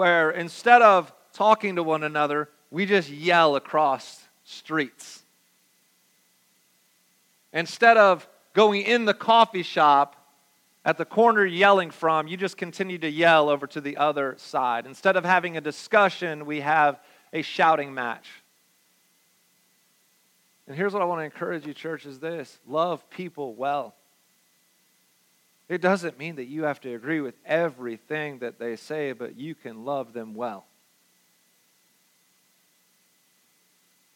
where 0.00 0.30
instead 0.30 0.80
of 0.80 1.12
talking 1.34 1.76
to 1.76 1.82
one 1.82 2.02
another, 2.02 2.48
we 2.70 2.86
just 2.86 3.10
yell 3.10 3.54
across 3.54 4.24
streets. 4.44 5.20
Instead 7.52 7.98
of 7.98 8.26
going 8.54 8.80
in 8.80 9.04
the 9.04 9.12
coffee 9.12 9.62
shop 9.62 10.16
at 10.86 10.96
the 10.96 11.04
corner 11.04 11.44
yelling 11.44 11.90
from, 11.90 12.28
you 12.28 12.38
just 12.38 12.56
continue 12.56 12.96
to 12.96 13.10
yell 13.10 13.50
over 13.50 13.66
to 13.66 13.78
the 13.78 13.98
other 13.98 14.36
side. 14.38 14.86
Instead 14.86 15.18
of 15.18 15.24
having 15.26 15.58
a 15.58 15.60
discussion, 15.60 16.46
we 16.46 16.60
have 16.60 16.98
a 17.34 17.42
shouting 17.42 17.92
match. 17.92 18.26
And 20.66 20.74
here's 20.74 20.94
what 20.94 21.02
I 21.02 21.04
want 21.04 21.20
to 21.20 21.24
encourage 21.26 21.66
you, 21.66 21.74
church, 21.74 22.06
is 22.06 22.18
this 22.18 22.58
love 22.66 23.10
people 23.10 23.52
well. 23.52 23.94
It 25.70 25.80
doesn't 25.80 26.18
mean 26.18 26.34
that 26.34 26.48
you 26.48 26.64
have 26.64 26.80
to 26.80 26.96
agree 26.96 27.20
with 27.20 27.36
everything 27.46 28.40
that 28.40 28.58
they 28.58 28.74
say, 28.74 29.12
but 29.12 29.38
you 29.38 29.54
can 29.54 29.84
love 29.84 30.12
them 30.12 30.34
well. 30.34 30.66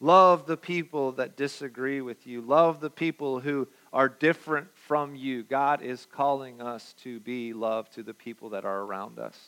Love 0.01 0.47
the 0.47 0.57
people 0.57 1.13
that 1.13 1.37
disagree 1.37 2.01
with 2.01 2.27
you. 2.27 2.41
Love 2.41 2.81
the 2.81 2.89
people 2.89 3.39
who 3.39 3.69
are 3.93 4.09
different 4.09 4.67
from 4.75 5.15
you. 5.15 5.43
God 5.43 5.81
is 5.81 6.05
calling 6.11 6.61
us 6.61 6.93
to 7.03 7.21
be 7.21 7.53
love 7.53 7.89
to 7.91 8.03
the 8.03 8.13
people 8.13 8.49
that 8.49 8.65
are 8.65 8.81
around 8.81 9.17
us. 9.17 9.39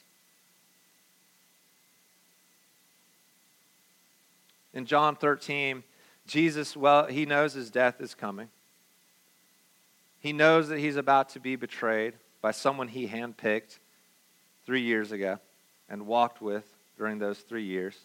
In 4.73 4.85
John 4.85 5.17
13, 5.17 5.83
Jesus, 6.25 6.77
well, 6.77 7.07
he 7.07 7.25
knows 7.25 7.53
his 7.53 7.69
death 7.69 7.99
is 7.99 8.15
coming. 8.15 8.47
He 10.19 10.33
knows 10.33 10.69
that 10.69 10.79
he's 10.79 10.95
about 10.95 11.29
to 11.29 11.39
be 11.39 11.55
betrayed 11.55 12.13
by 12.41 12.51
someone 12.51 12.87
he 12.87 13.07
handpicked 13.07 13.79
three 14.65 14.81
years 14.81 15.11
ago 15.11 15.39
and 15.89 16.07
walked 16.07 16.41
with 16.41 16.65
during 16.97 17.19
those 17.19 17.39
three 17.39 17.63
years. 17.63 17.95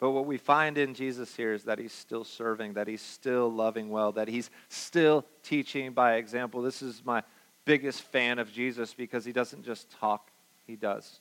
But 0.00 0.10
what 0.10 0.26
we 0.26 0.36
find 0.36 0.78
in 0.78 0.94
Jesus 0.94 1.36
here 1.36 1.52
is 1.52 1.62
that 1.64 1.78
he's 1.78 1.92
still 1.92 2.24
serving, 2.24 2.72
that 2.72 2.88
he's 2.88 3.00
still 3.00 3.48
loving 3.48 3.88
well, 3.88 4.10
that 4.12 4.26
he's 4.26 4.50
still 4.68 5.24
teaching 5.44 5.92
by 5.92 6.14
example. 6.14 6.60
This 6.60 6.82
is 6.82 7.02
my 7.04 7.22
biggest 7.64 8.02
fan 8.02 8.40
of 8.40 8.52
Jesus 8.52 8.94
because 8.94 9.24
he 9.24 9.30
doesn't 9.30 9.64
just 9.64 9.88
talk, 9.92 10.30
he 10.66 10.74
does. 10.74 11.20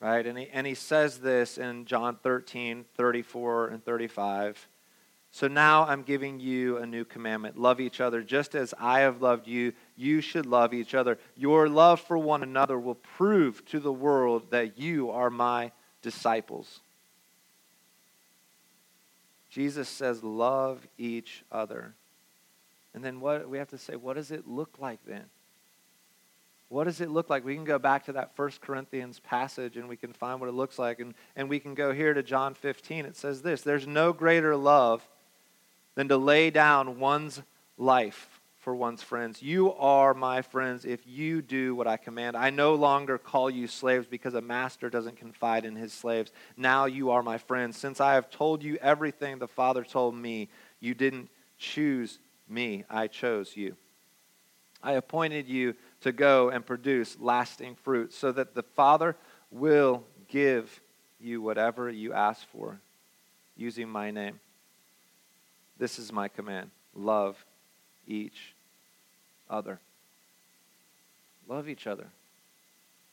Right? 0.00 0.26
And 0.26 0.36
he, 0.36 0.48
and 0.52 0.66
he 0.66 0.74
says 0.74 1.18
this 1.18 1.56
in 1.56 1.86
John 1.86 2.16
13, 2.22 2.84
34, 2.96 3.68
and 3.68 3.84
35. 3.84 4.68
So 5.34 5.48
now 5.48 5.86
I'm 5.86 6.02
giving 6.02 6.40
you 6.40 6.76
a 6.76 6.86
new 6.86 7.06
commandment 7.06 7.58
love 7.58 7.80
each 7.80 8.02
other 8.02 8.22
just 8.22 8.54
as 8.54 8.74
I 8.78 9.00
have 9.00 9.22
loved 9.22 9.48
you. 9.48 9.72
You 9.96 10.20
should 10.20 10.44
love 10.44 10.74
each 10.74 10.94
other. 10.94 11.18
Your 11.36 11.70
love 11.70 12.00
for 12.00 12.18
one 12.18 12.42
another 12.42 12.78
will 12.78 12.96
prove 12.96 13.64
to 13.66 13.80
the 13.80 13.92
world 13.92 14.50
that 14.50 14.78
you 14.78 15.10
are 15.10 15.30
my 15.30 15.72
disciples. 16.02 16.80
Jesus 19.48 19.88
says, 19.88 20.22
Love 20.22 20.86
each 20.98 21.42
other. 21.50 21.94
And 22.94 23.02
then 23.02 23.20
what 23.20 23.48
we 23.48 23.56
have 23.56 23.68
to 23.70 23.78
say, 23.78 23.96
what 23.96 24.16
does 24.16 24.30
it 24.30 24.46
look 24.46 24.78
like 24.78 24.98
then? 25.06 25.24
What 26.68 26.84
does 26.84 27.00
it 27.00 27.10
look 27.10 27.30
like? 27.30 27.42
We 27.42 27.54
can 27.54 27.64
go 27.64 27.78
back 27.78 28.04
to 28.06 28.12
that 28.12 28.36
First 28.36 28.60
Corinthians 28.60 29.18
passage 29.18 29.78
and 29.78 29.88
we 29.88 29.96
can 29.96 30.12
find 30.12 30.40
what 30.40 30.48
it 30.48 30.54
looks 30.54 30.78
like. 30.78 31.00
And, 31.00 31.14
and 31.36 31.48
we 31.48 31.58
can 31.58 31.74
go 31.74 31.92
here 31.92 32.12
to 32.12 32.22
John 32.22 32.52
15. 32.52 33.06
It 33.06 33.16
says 33.16 33.40
this 33.40 33.62
There's 33.62 33.86
no 33.86 34.12
greater 34.12 34.56
love 34.56 35.06
than 35.94 36.08
to 36.08 36.16
lay 36.16 36.50
down 36.50 36.98
one's 36.98 37.42
life 37.76 38.40
for 38.58 38.74
one's 38.76 39.02
friends. 39.02 39.42
You 39.42 39.72
are 39.74 40.14
my 40.14 40.40
friends 40.40 40.84
if 40.84 41.04
you 41.04 41.42
do 41.42 41.74
what 41.74 41.88
I 41.88 41.96
command. 41.96 42.36
I 42.36 42.50
no 42.50 42.74
longer 42.74 43.18
call 43.18 43.50
you 43.50 43.66
slaves 43.66 44.06
because 44.06 44.34
a 44.34 44.40
master 44.40 44.88
doesn't 44.88 45.16
confide 45.16 45.64
in 45.64 45.74
his 45.74 45.92
slaves. 45.92 46.30
Now 46.56 46.84
you 46.84 47.10
are 47.10 47.24
my 47.24 47.38
friends. 47.38 47.76
Since 47.76 48.00
I 48.00 48.14
have 48.14 48.30
told 48.30 48.62
you 48.62 48.76
everything 48.80 49.38
the 49.38 49.48
Father 49.48 49.82
told 49.82 50.14
me, 50.14 50.48
you 50.78 50.94
didn't 50.94 51.28
choose 51.58 52.20
me, 52.48 52.84
I 52.88 53.08
chose 53.08 53.56
you. 53.56 53.76
I 54.82 54.92
appointed 54.92 55.48
you 55.48 55.74
to 56.02 56.12
go 56.12 56.50
and 56.50 56.64
produce 56.64 57.16
lasting 57.20 57.76
fruit 57.76 58.12
so 58.12 58.32
that 58.32 58.54
the 58.54 58.62
Father 58.62 59.16
will 59.50 60.04
give 60.28 60.80
you 61.20 61.42
whatever 61.42 61.90
you 61.90 62.12
ask 62.12 62.46
for 62.48 62.80
using 63.56 63.88
my 63.88 64.10
name. 64.10 64.40
This 65.82 65.98
is 65.98 66.12
my 66.12 66.28
command 66.28 66.70
love 66.94 67.44
each 68.06 68.54
other. 69.50 69.80
Love 71.48 71.68
each 71.68 71.88
other. 71.88 72.06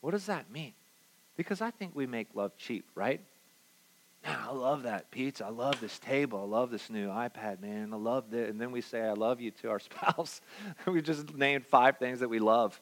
What 0.00 0.12
does 0.12 0.26
that 0.26 0.52
mean? 0.52 0.72
Because 1.36 1.60
I 1.60 1.72
think 1.72 1.96
we 1.96 2.06
make 2.06 2.28
love 2.32 2.56
cheap, 2.56 2.84
right? 2.94 3.20
Man, 4.24 4.38
I 4.40 4.52
love 4.52 4.84
that 4.84 5.10
pizza. 5.10 5.46
I 5.46 5.48
love 5.48 5.80
this 5.80 5.98
table. 5.98 6.42
I 6.42 6.44
love 6.44 6.70
this 6.70 6.88
new 6.90 7.08
iPad, 7.08 7.60
man. 7.60 7.92
I 7.92 7.96
love 7.96 8.30
this. 8.30 8.48
And 8.48 8.60
then 8.60 8.70
we 8.70 8.82
say, 8.82 9.00
I 9.00 9.14
love 9.14 9.40
you 9.40 9.50
to 9.62 9.70
our 9.70 9.80
spouse. 9.80 10.40
we 10.86 11.02
just 11.02 11.34
named 11.34 11.66
five 11.66 11.98
things 11.98 12.20
that 12.20 12.28
we 12.28 12.38
love. 12.38 12.80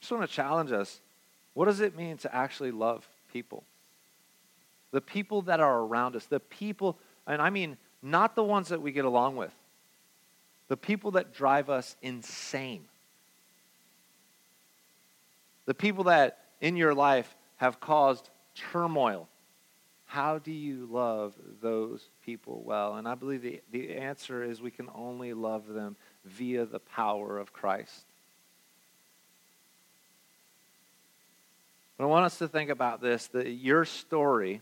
just 0.00 0.12
want 0.12 0.28
to 0.28 0.36
challenge 0.36 0.72
us. 0.72 1.00
What 1.54 1.64
does 1.64 1.80
it 1.80 1.96
mean 1.96 2.18
to 2.18 2.34
actually 2.34 2.70
love 2.70 3.08
people? 3.32 3.64
The 4.90 5.00
people 5.00 5.40
that 5.42 5.60
are 5.60 5.80
around 5.80 6.16
us, 6.16 6.26
the 6.26 6.38
people, 6.38 6.98
and 7.26 7.40
I 7.40 7.50
mean 7.50 7.76
not 8.02 8.34
the 8.34 8.44
ones 8.44 8.68
that 8.68 8.82
we 8.82 8.92
get 8.92 9.04
along 9.04 9.36
with, 9.36 9.52
the 10.68 10.76
people 10.76 11.12
that 11.12 11.32
drive 11.34 11.70
us 11.70 11.96
insane, 12.02 12.84
the 15.66 15.74
people 15.74 16.04
that 16.04 16.38
in 16.60 16.76
your 16.76 16.94
life 16.94 17.34
have 17.56 17.80
caused 17.80 18.28
turmoil 18.54 19.28
How 20.06 20.38
do 20.38 20.52
you 20.52 20.86
love 20.90 21.34
those 21.60 22.08
people 22.24 22.62
well? 22.64 22.94
And 22.94 23.08
I 23.08 23.14
believe 23.14 23.42
the, 23.42 23.60
the 23.72 23.96
answer 23.96 24.44
is 24.44 24.60
we 24.62 24.70
can 24.70 24.88
only 24.94 25.34
love 25.34 25.66
them 25.66 25.96
via 26.24 26.66
the 26.66 26.78
power 26.78 27.38
of 27.38 27.52
Christ. 27.52 28.04
But 31.96 32.04
I 32.04 32.06
want 32.06 32.26
us 32.26 32.38
to 32.38 32.48
think 32.48 32.70
about 32.70 33.00
this 33.00 33.26
that 33.28 33.48
your 33.48 33.84
story 33.84 34.60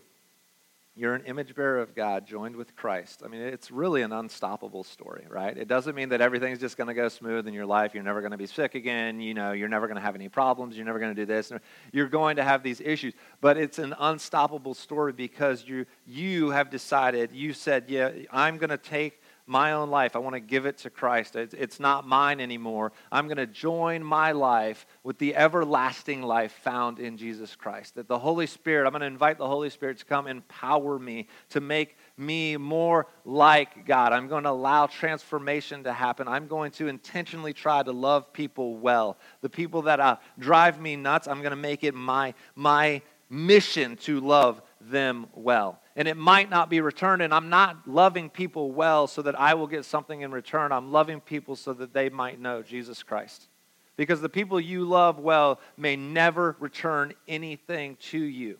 you're 0.95 1.15
an 1.15 1.23
image 1.25 1.55
bearer 1.55 1.79
of 1.79 1.95
God 1.95 2.27
joined 2.27 2.55
with 2.55 2.75
Christ. 2.75 3.23
I 3.25 3.27
mean, 3.27 3.41
it's 3.41 3.71
really 3.71 4.03
an 4.03 4.11
unstoppable 4.11 4.83
story, 4.83 5.25
right? 5.27 5.57
It 5.57 5.67
doesn't 5.67 5.95
mean 5.95 6.09
that 6.09 6.21
everything's 6.21 6.59
just 6.59 6.77
going 6.77 6.87
to 6.87 6.93
go 6.93 7.09
smooth 7.09 7.47
in 7.47 7.53
your 7.53 7.65
life. 7.65 7.95
You're 7.95 8.03
never 8.03 8.21
going 8.21 8.31
to 8.31 8.37
be 8.37 8.45
sick 8.45 8.75
again. 8.75 9.19
You 9.19 9.33
know, 9.33 9.53
you're 9.53 9.69
never 9.69 9.87
going 9.87 9.95
to 9.95 10.03
have 10.03 10.13
any 10.13 10.29
problems. 10.29 10.77
You're 10.77 10.85
never 10.85 10.99
going 10.99 11.15
to 11.15 11.19
do 11.19 11.25
this. 11.25 11.51
You're 11.91 12.09
going 12.09 12.35
to 12.35 12.43
have 12.43 12.61
these 12.61 12.79
issues. 12.79 13.15
But 13.41 13.57
it's 13.57 13.79
an 13.79 13.95
unstoppable 13.97 14.75
story 14.75 15.13
because 15.13 15.65
you, 15.67 15.87
you 16.05 16.51
have 16.51 16.69
decided, 16.69 17.31
you 17.31 17.53
said, 17.53 17.85
yeah, 17.87 18.11
I'm 18.31 18.57
going 18.57 18.69
to 18.69 18.77
take 18.77 19.19
my 19.45 19.73
own 19.73 19.89
life. 19.89 20.15
I 20.15 20.19
want 20.19 20.35
to 20.35 20.39
give 20.39 20.65
it 20.65 20.77
to 20.79 20.89
Christ. 20.89 21.35
It's, 21.35 21.79
not 21.79 22.07
mine 22.07 22.39
anymore. 22.39 22.93
I'm 23.11 23.27
going 23.27 23.37
to 23.37 23.47
join 23.47 24.03
my 24.03 24.31
life 24.31 24.85
with 25.03 25.17
the 25.17 25.35
everlasting 25.35 26.21
life 26.21 26.53
found 26.63 26.99
in 26.99 27.17
Jesus 27.17 27.55
Christ. 27.55 27.95
That 27.95 28.07
the 28.07 28.17
Holy 28.17 28.47
Spirit, 28.47 28.85
I'm 28.85 28.91
going 28.91 29.01
to 29.01 29.07
invite 29.07 29.37
the 29.37 29.47
Holy 29.47 29.69
Spirit 29.69 29.97
to 29.97 30.05
come 30.05 30.27
empower 30.27 30.97
me 30.97 31.27
to 31.49 31.59
make 31.59 31.97
me 32.15 32.55
more 32.55 33.07
like 33.25 33.85
God. 33.85 34.13
I'm 34.13 34.27
going 34.27 34.43
to 34.43 34.51
allow 34.51 34.87
transformation 34.87 35.83
to 35.83 35.93
happen. 35.93 36.27
I'm 36.27 36.47
going 36.47 36.71
to 36.73 36.87
intentionally 36.87 37.53
try 37.53 37.83
to 37.83 37.91
love 37.91 38.31
people 38.31 38.77
well. 38.77 39.17
The 39.41 39.49
people 39.49 39.81
that 39.83 39.99
uh, 39.99 40.17
drive 40.39 40.79
me 40.79 40.95
nuts, 40.95 41.27
I'm 41.27 41.39
going 41.39 41.51
to 41.51 41.57
make 41.57 41.83
it 41.83 41.93
my, 41.93 42.33
my 42.55 43.01
mission 43.29 43.97
to 43.97 44.21
love 44.21 44.61
them 44.79 45.27
well 45.33 45.79
and 45.95 46.07
it 46.07 46.17
might 46.17 46.49
not 46.49 46.69
be 46.69 46.81
returned. 46.81 47.21
And 47.21 47.33
I'm 47.33 47.49
not 47.49 47.87
loving 47.87 48.29
people 48.29 48.71
well 48.71 49.07
so 49.07 49.21
that 49.21 49.39
I 49.39 49.53
will 49.53 49.67
get 49.67 49.85
something 49.85 50.21
in 50.21 50.31
return. 50.31 50.71
I'm 50.71 50.91
loving 50.91 51.21
people 51.21 51.55
so 51.55 51.73
that 51.73 51.93
they 51.93 52.09
might 52.09 52.39
know 52.39 52.61
Jesus 52.61 53.03
Christ. 53.03 53.47
Because 53.95 54.21
the 54.21 54.29
people 54.29 54.59
you 54.59 54.85
love 54.85 55.19
well 55.19 55.59
may 55.77 55.95
never 55.95 56.55
return 56.59 57.13
anything 57.27 57.97
to 58.09 58.17
you. 58.17 58.57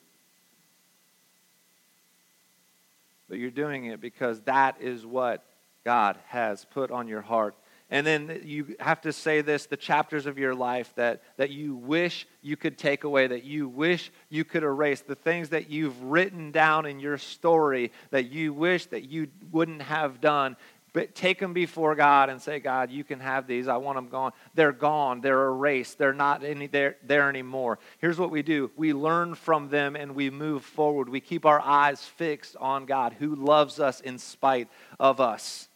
But 3.28 3.40
you're 3.40 3.50
doing 3.50 3.86
it 3.86 4.00
because 4.00 4.42
that 4.42 4.80
is 4.80 5.06
what 5.06 5.44
God 5.84 6.18
has 6.28 6.66
put 6.66 6.92
on 6.92 7.08
your 7.08 7.22
heart 7.22 7.56
and 7.94 8.08
then 8.08 8.42
you 8.44 8.76
have 8.80 9.02
to 9.02 9.14
say 9.14 9.42
this 9.42 9.68
the 9.68 9.78
chapters 9.78 10.26
of 10.26 10.40
your 10.40 10.56
life 10.56 10.92
that, 10.96 11.22
that 11.38 11.52
you 11.52 11.76
wish 11.76 12.28
you 12.42 12.58
could 12.58 12.76
take 12.76 13.04
away, 13.04 13.28
that 13.28 13.44
you 13.44 13.68
wish 13.68 14.12
you 14.30 14.44
could 14.44 14.64
erase, 14.64 15.02
the 15.02 15.14
things 15.14 15.50
that 15.50 15.70
you've 15.70 16.02
written 16.02 16.52
down 16.52 16.88
in 16.88 17.00
your 17.00 17.20
story 17.20 17.92
that 18.10 18.32
you 18.32 18.52
wish 18.52 18.88
that 18.88 19.04
you 19.04 19.28
wouldn't 19.52 19.84
have 19.84 20.20
done. 20.20 20.58
But 20.92 21.14
take 21.14 21.40
them 21.40 21.54
before 21.54 21.94
God 21.94 22.32
and 22.32 22.42
say, 22.42 22.60
God, 22.60 22.90
you 22.90 23.04
can 23.04 23.20
have 23.20 23.46
these. 23.46 23.68
I 23.68 23.78
want 23.78 23.98
them 23.98 24.10
gone. 24.10 24.32
They're 24.56 24.72
gone. 24.72 25.22
They're 25.22 25.50
erased. 25.50 26.00
They're 26.00 26.14
not 26.14 26.44
any, 26.44 26.66
there, 26.66 26.98
there 27.04 27.30
anymore. 27.30 27.78
Here's 28.00 28.18
what 28.18 28.32
we 28.32 28.42
do 28.42 28.72
we 28.76 28.94
learn 28.94 29.36
from 29.36 29.70
them 29.70 29.96
and 29.96 30.16
we 30.16 30.32
move 30.32 30.64
forward. 30.64 31.10
We 31.10 31.20
keep 31.20 31.46
our 31.46 31.62
eyes 31.62 32.04
fixed 32.04 32.56
on 32.56 32.88
God 32.88 33.14
who 33.20 33.36
loves 33.36 33.80
us 33.80 34.02
in 34.02 34.18
spite 34.18 34.68
of 35.00 35.22
us. 35.22 35.68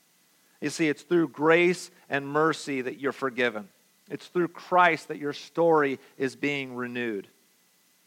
You 0.62 0.70
see, 0.70 0.89
it's 0.89 1.04
through 1.04 1.30
grace 1.30 1.91
and 2.10 2.28
mercy 2.28 2.82
that 2.82 3.00
you're 3.00 3.12
forgiven. 3.12 3.70
It's 4.10 4.28
through 4.28 4.50
Christ 4.50 5.10
that 5.10 5.17
your 5.17 5.34
story 5.34 6.00
is 6.17 6.36
being 6.36 6.76
renewed. 6.76 7.28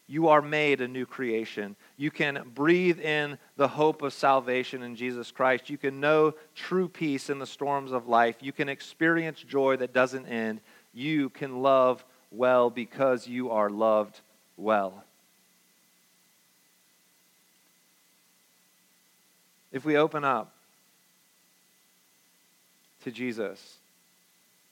You 0.06 0.28
are 0.28 0.42
made 0.42 0.80
a 0.80 0.88
new 0.88 1.06
creation. 1.06 1.76
You 1.96 2.10
can 2.10 2.50
breathe 2.52 2.98
in 2.98 3.38
the 3.56 3.68
hope 3.68 4.02
of 4.02 4.12
salvation 4.12 4.82
in 4.82 4.96
Jesus 4.96 5.30
Christ. 5.30 5.70
You 5.70 5.78
can 5.78 6.00
know 6.00 6.34
true 6.56 6.88
peace 6.88 7.30
in 7.30 7.38
the 7.38 7.46
storms 7.46 7.92
of 7.92 8.08
life. 8.08 8.36
You 8.40 8.50
can 8.50 8.68
experience 8.68 9.40
joy 9.40 9.76
that 9.76 9.92
doesn't 9.92 10.26
end. 10.26 10.62
You 10.92 11.28
can 11.28 11.62
love 11.62 12.04
well 12.32 12.70
because 12.70 13.28
you 13.28 13.50
are 13.50 13.70
loved 13.70 14.20
well. 14.56 15.04
If 19.70 19.84
we 19.84 19.96
open 19.96 20.24
up 20.24 20.52
to 23.04 23.10
Jesus, 23.10 23.78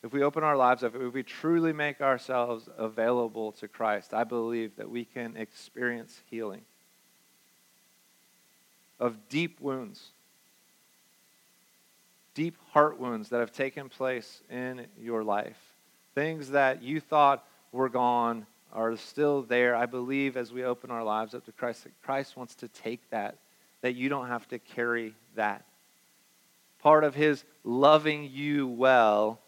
if 0.03 0.12
we 0.12 0.23
open 0.23 0.45
our 0.45 0.57
lives 0.57 0.85
up, 0.85 0.95
if 0.95 1.12
we 1.12 1.23
truly 1.23 1.73
make 1.73 2.01
ourselves 2.01 2.69
available 2.79 3.53
to 3.53 3.69
Christ, 3.69 4.14
I 4.14 4.25
believe 4.25 4.77
that 4.77 4.91
we 4.91 5.05
can 5.05 5.37
experience 5.37 6.21
healing 6.31 6.62
of 9.01 9.29
deep 9.29 9.61
wounds, 9.61 10.09
deep 12.35 12.57
heart 12.73 12.99
wounds 12.99 13.29
that 13.29 13.41
have 13.41 13.53
taken 13.53 13.88
place 13.88 14.41
in 14.51 14.87
your 15.01 15.23
life. 15.23 15.59
Things 16.14 16.51
that 16.51 16.83
you 16.83 17.01
thought 17.01 17.45
were 17.73 17.88
gone 17.88 18.47
are 18.73 18.97
still 18.97 19.43
there. 19.43 19.75
I 19.75 19.87
believe 19.87 20.37
as 20.37 20.53
we 20.53 20.64
open 20.64 20.91
our 20.91 21.05
lives 21.05 21.35
up 21.35 21.45
to 21.47 21.53
Christ, 21.53 21.85
that 21.85 21.93
Christ 22.03 22.37
wants 22.37 22.55
to 22.57 22.69
take 22.69 23.01
that, 23.11 23.37
that 23.83 23.95
you 23.95 24.09
don't 24.09 24.29
have 24.29 24.49
to 24.49 24.59
carry 24.59 25.14
that. 25.37 25.64
Part 26.83 27.05
of 27.05 27.14
his 27.14 27.45
loving 27.64 28.31
you 28.31 28.69
well 28.69 29.41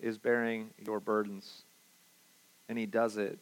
is 0.00 0.18
bearing 0.18 0.70
your 0.84 1.00
burdens. 1.00 1.62
And 2.68 2.78
he 2.78 2.86
does 2.86 3.16
it 3.16 3.38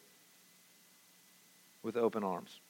with 1.83 1.97
open 1.97 2.25
arms. 2.25 2.61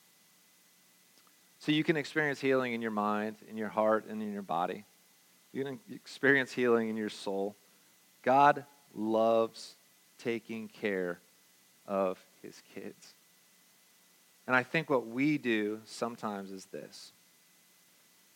So 1.58 1.72
you 1.72 1.84
can 1.84 1.96
experience 1.96 2.40
healing 2.40 2.72
in 2.72 2.82
your 2.82 2.90
mind, 2.90 3.36
in 3.48 3.56
your 3.56 3.68
heart, 3.68 4.06
and 4.08 4.22
in 4.22 4.32
your 4.32 4.42
body. 4.42 4.84
You 5.52 5.64
can 5.64 5.78
experience 5.94 6.52
healing 6.52 6.88
in 6.88 6.96
your 6.96 7.08
soul. 7.08 7.54
God 8.22 8.64
loves 8.94 9.76
taking 10.18 10.68
care 10.68 11.20
of 11.86 12.18
his 12.42 12.60
kids. 12.74 13.14
And 14.46 14.56
I 14.56 14.62
think 14.62 14.90
what 14.90 15.06
we 15.06 15.38
do 15.38 15.80
sometimes 15.84 16.50
is 16.50 16.64
this 16.66 17.12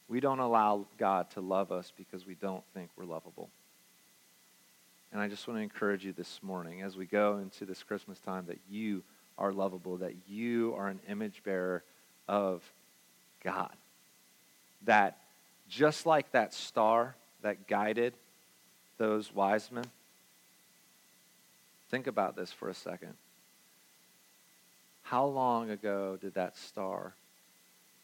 we 0.08 0.20
don't 0.20 0.38
allow 0.38 0.86
God 0.98 1.30
to 1.32 1.40
love 1.40 1.72
us 1.72 1.92
because 1.96 2.26
we 2.26 2.34
don't 2.34 2.62
think 2.74 2.90
we're 2.96 3.04
lovable. 3.04 3.50
And 5.12 5.20
I 5.20 5.28
just 5.28 5.46
want 5.48 5.58
to 5.58 5.62
encourage 5.62 6.04
you 6.04 6.12
this 6.12 6.40
morning 6.42 6.82
as 6.82 6.96
we 6.96 7.06
go 7.06 7.38
into 7.38 7.64
this 7.64 7.82
Christmas 7.82 8.18
time 8.18 8.46
that 8.46 8.58
you 8.68 9.02
are 9.38 9.52
lovable, 9.52 9.96
that 9.98 10.14
you 10.28 10.74
are 10.76 10.88
an 10.88 11.00
image 11.08 11.42
bearer 11.44 11.82
of 12.28 12.62
God. 13.42 13.72
That 14.84 15.18
just 15.68 16.06
like 16.06 16.30
that 16.32 16.54
star 16.54 17.14
that 17.42 17.66
guided 17.66 18.14
those 18.98 19.34
wise 19.34 19.70
men, 19.70 19.84
think 21.90 22.06
about 22.06 22.36
this 22.36 22.52
for 22.52 22.68
a 22.68 22.74
second. 22.74 23.14
How 25.02 25.26
long 25.26 25.70
ago 25.70 26.18
did 26.20 26.34
that 26.34 26.56
star 26.56 27.14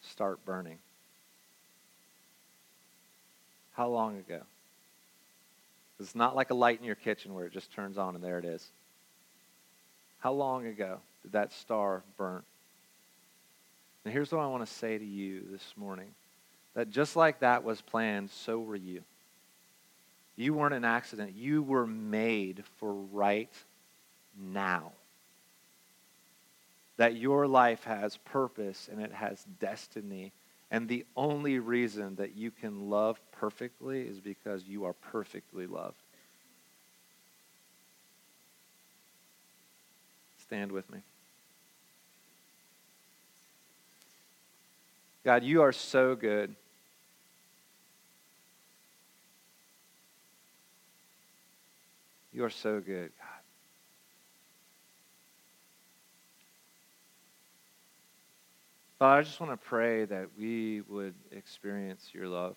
start 0.02 0.44
burning? 0.44 0.78
How 3.72 3.88
long 3.88 4.18
ago? 4.18 4.40
It's 5.98 6.14
not 6.14 6.34
like 6.34 6.50
a 6.50 6.54
light 6.54 6.78
in 6.78 6.84
your 6.84 6.94
kitchen 6.96 7.34
where 7.34 7.46
it 7.46 7.52
just 7.52 7.72
turns 7.72 7.96
on 7.96 8.14
and 8.14 8.24
there 8.24 8.38
it 8.38 8.44
is. 8.44 8.66
How 10.18 10.32
long 10.32 10.66
ago 10.66 10.98
did 11.22 11.32
that 11.32 11.52
star 11.52 12.02
burn? 12.16 12.42
And 14.04 14.12
here's 14.12 14.32
what 14.32 14.40
I 14.40 14.46
want 14.48 14.66
to 14.66 14.72
say 14.72 14.98
to 14.98 15.04
you 15.04 15.42
this 15.50 15.74
morning 15.76 16.08
that 16.74 16.90
just 16.90 17.16
like 17.16 17.40
that 17.40 17.64
was 17.64 17.80
planned, 17.80 18.30
so 18.30 18.58
were 18.58 18.76
you. 18.76 19.02
You 20.36 20.54
weren't 20.54 20.74
an 20.74 20.84
accident, 20.84 21.34
you 21.36 21.62
were 21.62 21.86
made 21.86 22.64
for 22.78 22.92
right 22.92 23.52
now. 24.40 24.92
That 26.96 27.16
your 27.16 27.46
life 27.46 27.84
has 27.84 28.16
purpose 28.16 28.88
and 28.90 29.00
it 29.00 29.12
has 29.12 29.44
destiny 29.60 30.32
and 30.72 30.88
the 30.88 31.04
only 31.16 31.58
reason 31.58 32.16
that 32.16 32.34
you 32.34 32.50
can 32.50 32.88
love 32.88 33.20
perfectly 33.30 34.00
is 34.00 34.18
because 34.20 34.64
you 34.64 34.86
are 34.86 34.94
perfectly 34.94 35.66
loved. 35.66 36.02
Stand 40.40 40.72
with 40.72 40.90
me. 40.90 41.00
God, 45.26 45.44
you 45.44 45.60
are 45.60 45.72
so 45.72 46.16
good. 46.16 46.56
You 52.32 52.44
are 52.44 52.50
so 52.50 52.80
good, 52.80 53.12
God. 53.18 53.41
Father, 59.02 59.18
I 59.18 59.22
just 59.24 59.40
want 59.40 59.50
to 59.50 59.56
pray 59.56 60.04
that 60.04 60.28
we 60.38 60.80
would 60.82 61.14
experience 61.32 62.10
your 62.12 62.28
love. 62.28 62.56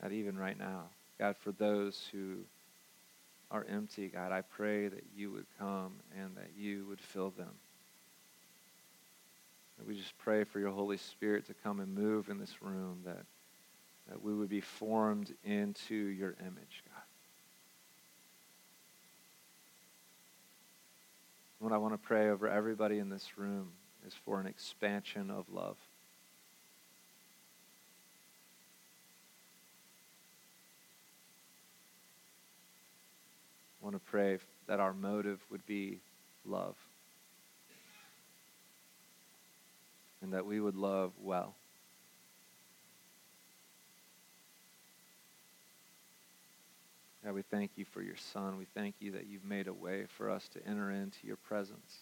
God, 0.00 0.12
even 0.12 0.38
right 0.38 0.56
now, 0.56 0.84
God, 1.18 1.34
for 1.36 1.50
those 1.50 2.08
who 2.12 2.36
are 3.50 3.66
empty, 3.68 4.06
God, 4.06 4.30
I 4.30 4.42
pray 4.42 4.86
that 4.86 5.02
you 5.16 5.32
would 5.32 5.46
come 5.58 5.94
and 6.16 6.36
that 6.36 6.50
you 6.56 6.86
would 6.88 7.00
fill 7.00 7.30
them. 7.30 7.50
That 9.78 9.88
we 9.88 9.96
just 9.96 10.16
pray 10.18 10.44
for 10.44 10.60
your 10.60 10.70
Holy 10.70 10.98
Spirit 10.98 11.48
to 11.48 11.54
come 11.64 11.80
and 11.80 11.96
move 11.96 12.28
in 12.28 12.38
this 12.38 12.62
room, 12.62 13.00
that, 13.04 13.24
that 14.08 14.22
we 14.22 14.32
would 14.32 14.48
be 14.48 14.60
formed 14.60 15.34
into 15.42 15.96
your 15.96 16.36
image, 16.46 16.84
God. 16.94 17.02
What 21.60 21.72
I 21.72 21.76
want 21.78 21.94
to 21.94 21.98
pray 21.98 22.28
over 22.30 22.48
everybody 22.48 22.98
in 22.98 23.08
this 23.08 23.36
room 23.36 23.72
is 24.06 24.14
for 24.24 24.40
an 24.40 24.46
expansion 24.46 25.28
of 25.30 25.46
love. 25.52 25.76
I 33.80 33.84
want 33.84 33.96
to 33.96 34.10
pray 34.10 34.38
that 34.68 34.78
our 34.78 34.92
motive 34.92 35.40
would 35.50 35.66
be 35.66 35.98
love. 36.46 36.76
And 40.22 40.32
that 40.32 40.46
we 40.46 40.60
would 40.60 40.76
love 40.76 41.12
well. 41.20 41.54
God, 47.28 47.34
we 47.34 47.42
thank 47.42 47.72
you 47.76 47.84
for 47.84 48.00
your 48.00 48.16
Son. 48.16 48.56
We 48.56 48.64
thank 48.74 48.94
you 49.00 49.12
that 49.12 49.26
you've 49.26 49.44
made 49.44 49.68
a 49.68 49.74
way 49.74 50.06
for 50.16 50.30
us 50.30 50.48
to 50.54 50.66
enter 50.66 50.90
into 50.90 51.26
your 51.26 51.36
presence. 51.36 51.98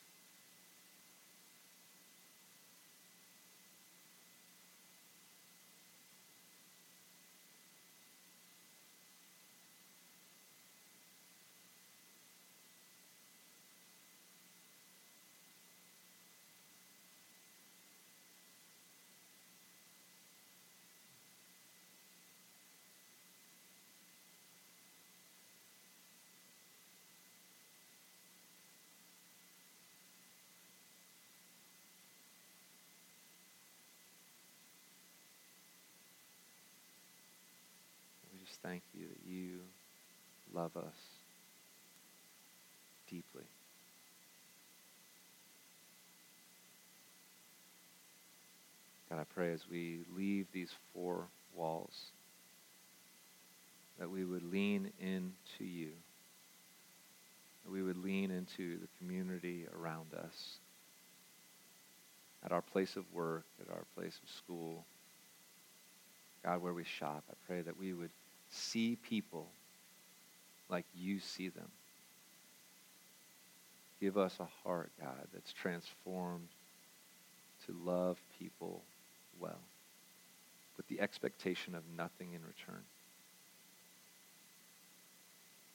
just 38.47 38.56
thank 38.67 38.83
you 38.95 39.07
that 39.07 39.31
you 39.31 39.61
love 40.53 40.77
us 40.77 40.95
deeply. 43.09 43.45
God, 49.09 49.21
I 49.21 49.25
pray 49.35 49.53
as 49.53 49.61
we 49.71 50.01
leave 50.17 50.47
these 50.53 50.71
four 50.93 51.29
walls 51.55 51.95
that 54.01 54.11
we 54.11 54.25
would 54.25 54.43
lean 54.43 54.91
into 55.01 55.65
you, 55.65 55.91
that 57.65 57.71
we 57.71 57.83
would 57.83 57.97
lean 57.97 58.31
into 58.31 58.79
the 58.79 58.89
community 58.99 59.67
around 59.79 60.13
us, 60.13 60.59
at 62.45 62.51
our 62.53 62.63
place 62.63 62.97
of 62.97 63.05
work, 63.15 63.45
at 63.61 63.73
our 63.73 63.85
place 63.97 64.19
of 64.23 64.29
school, 64.31 64.85
God, 66.45 66.63
where 66.63 66.75
we 66.75 66.85
shop. 66.85 67.23
I 67.31 67.35
pray 67.47 67.63
that 67.63 67.79
we 67.79 67.93
would 67.93 68.11
see 68.57 68.97
people 69.09 69.49
like 70.69 70.85
you 70.95 71.21
see 71.21 71.49
them. 71.49 71.69
Give 74.01 74.19
us 74.19 74.37
a 74.41 74.49
heart, 74.65 74.91
God, 75.01 75.29
that's 75.33 75.53
transformed 75.53 76.49
to 77.67 77.75
love 77.85 78.19
people 78.39 78.83
well 79.41 79.61
with 80.77 80.87
the 80.89 81.01
expectation 81.01 81.75
of 81.75 81.83
nothing 81.97 82.35
in 82.35 82.41
return. 82.43 82.83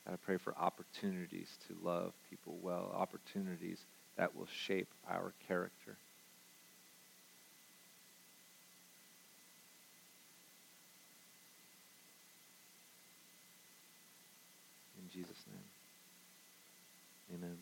God, 0.06 0.14
I 0.14 0.18
pray 0.18 0.38
for 0.38 0.56
opportunities 0.58 1.50
to 1.68 1.76
love 1.84 2.14
people 2.30 2.58
well, 2.62 2.94
opportunities 2.96 3.80
that 4.18 4.36
will 4.36 4.48
shape 4.48 4.90
our 5.10 5.34
character. 5.48 5.98
Jesus' 15.14 15.44
name. 15.52 15.60
Amen. 17.34 17.61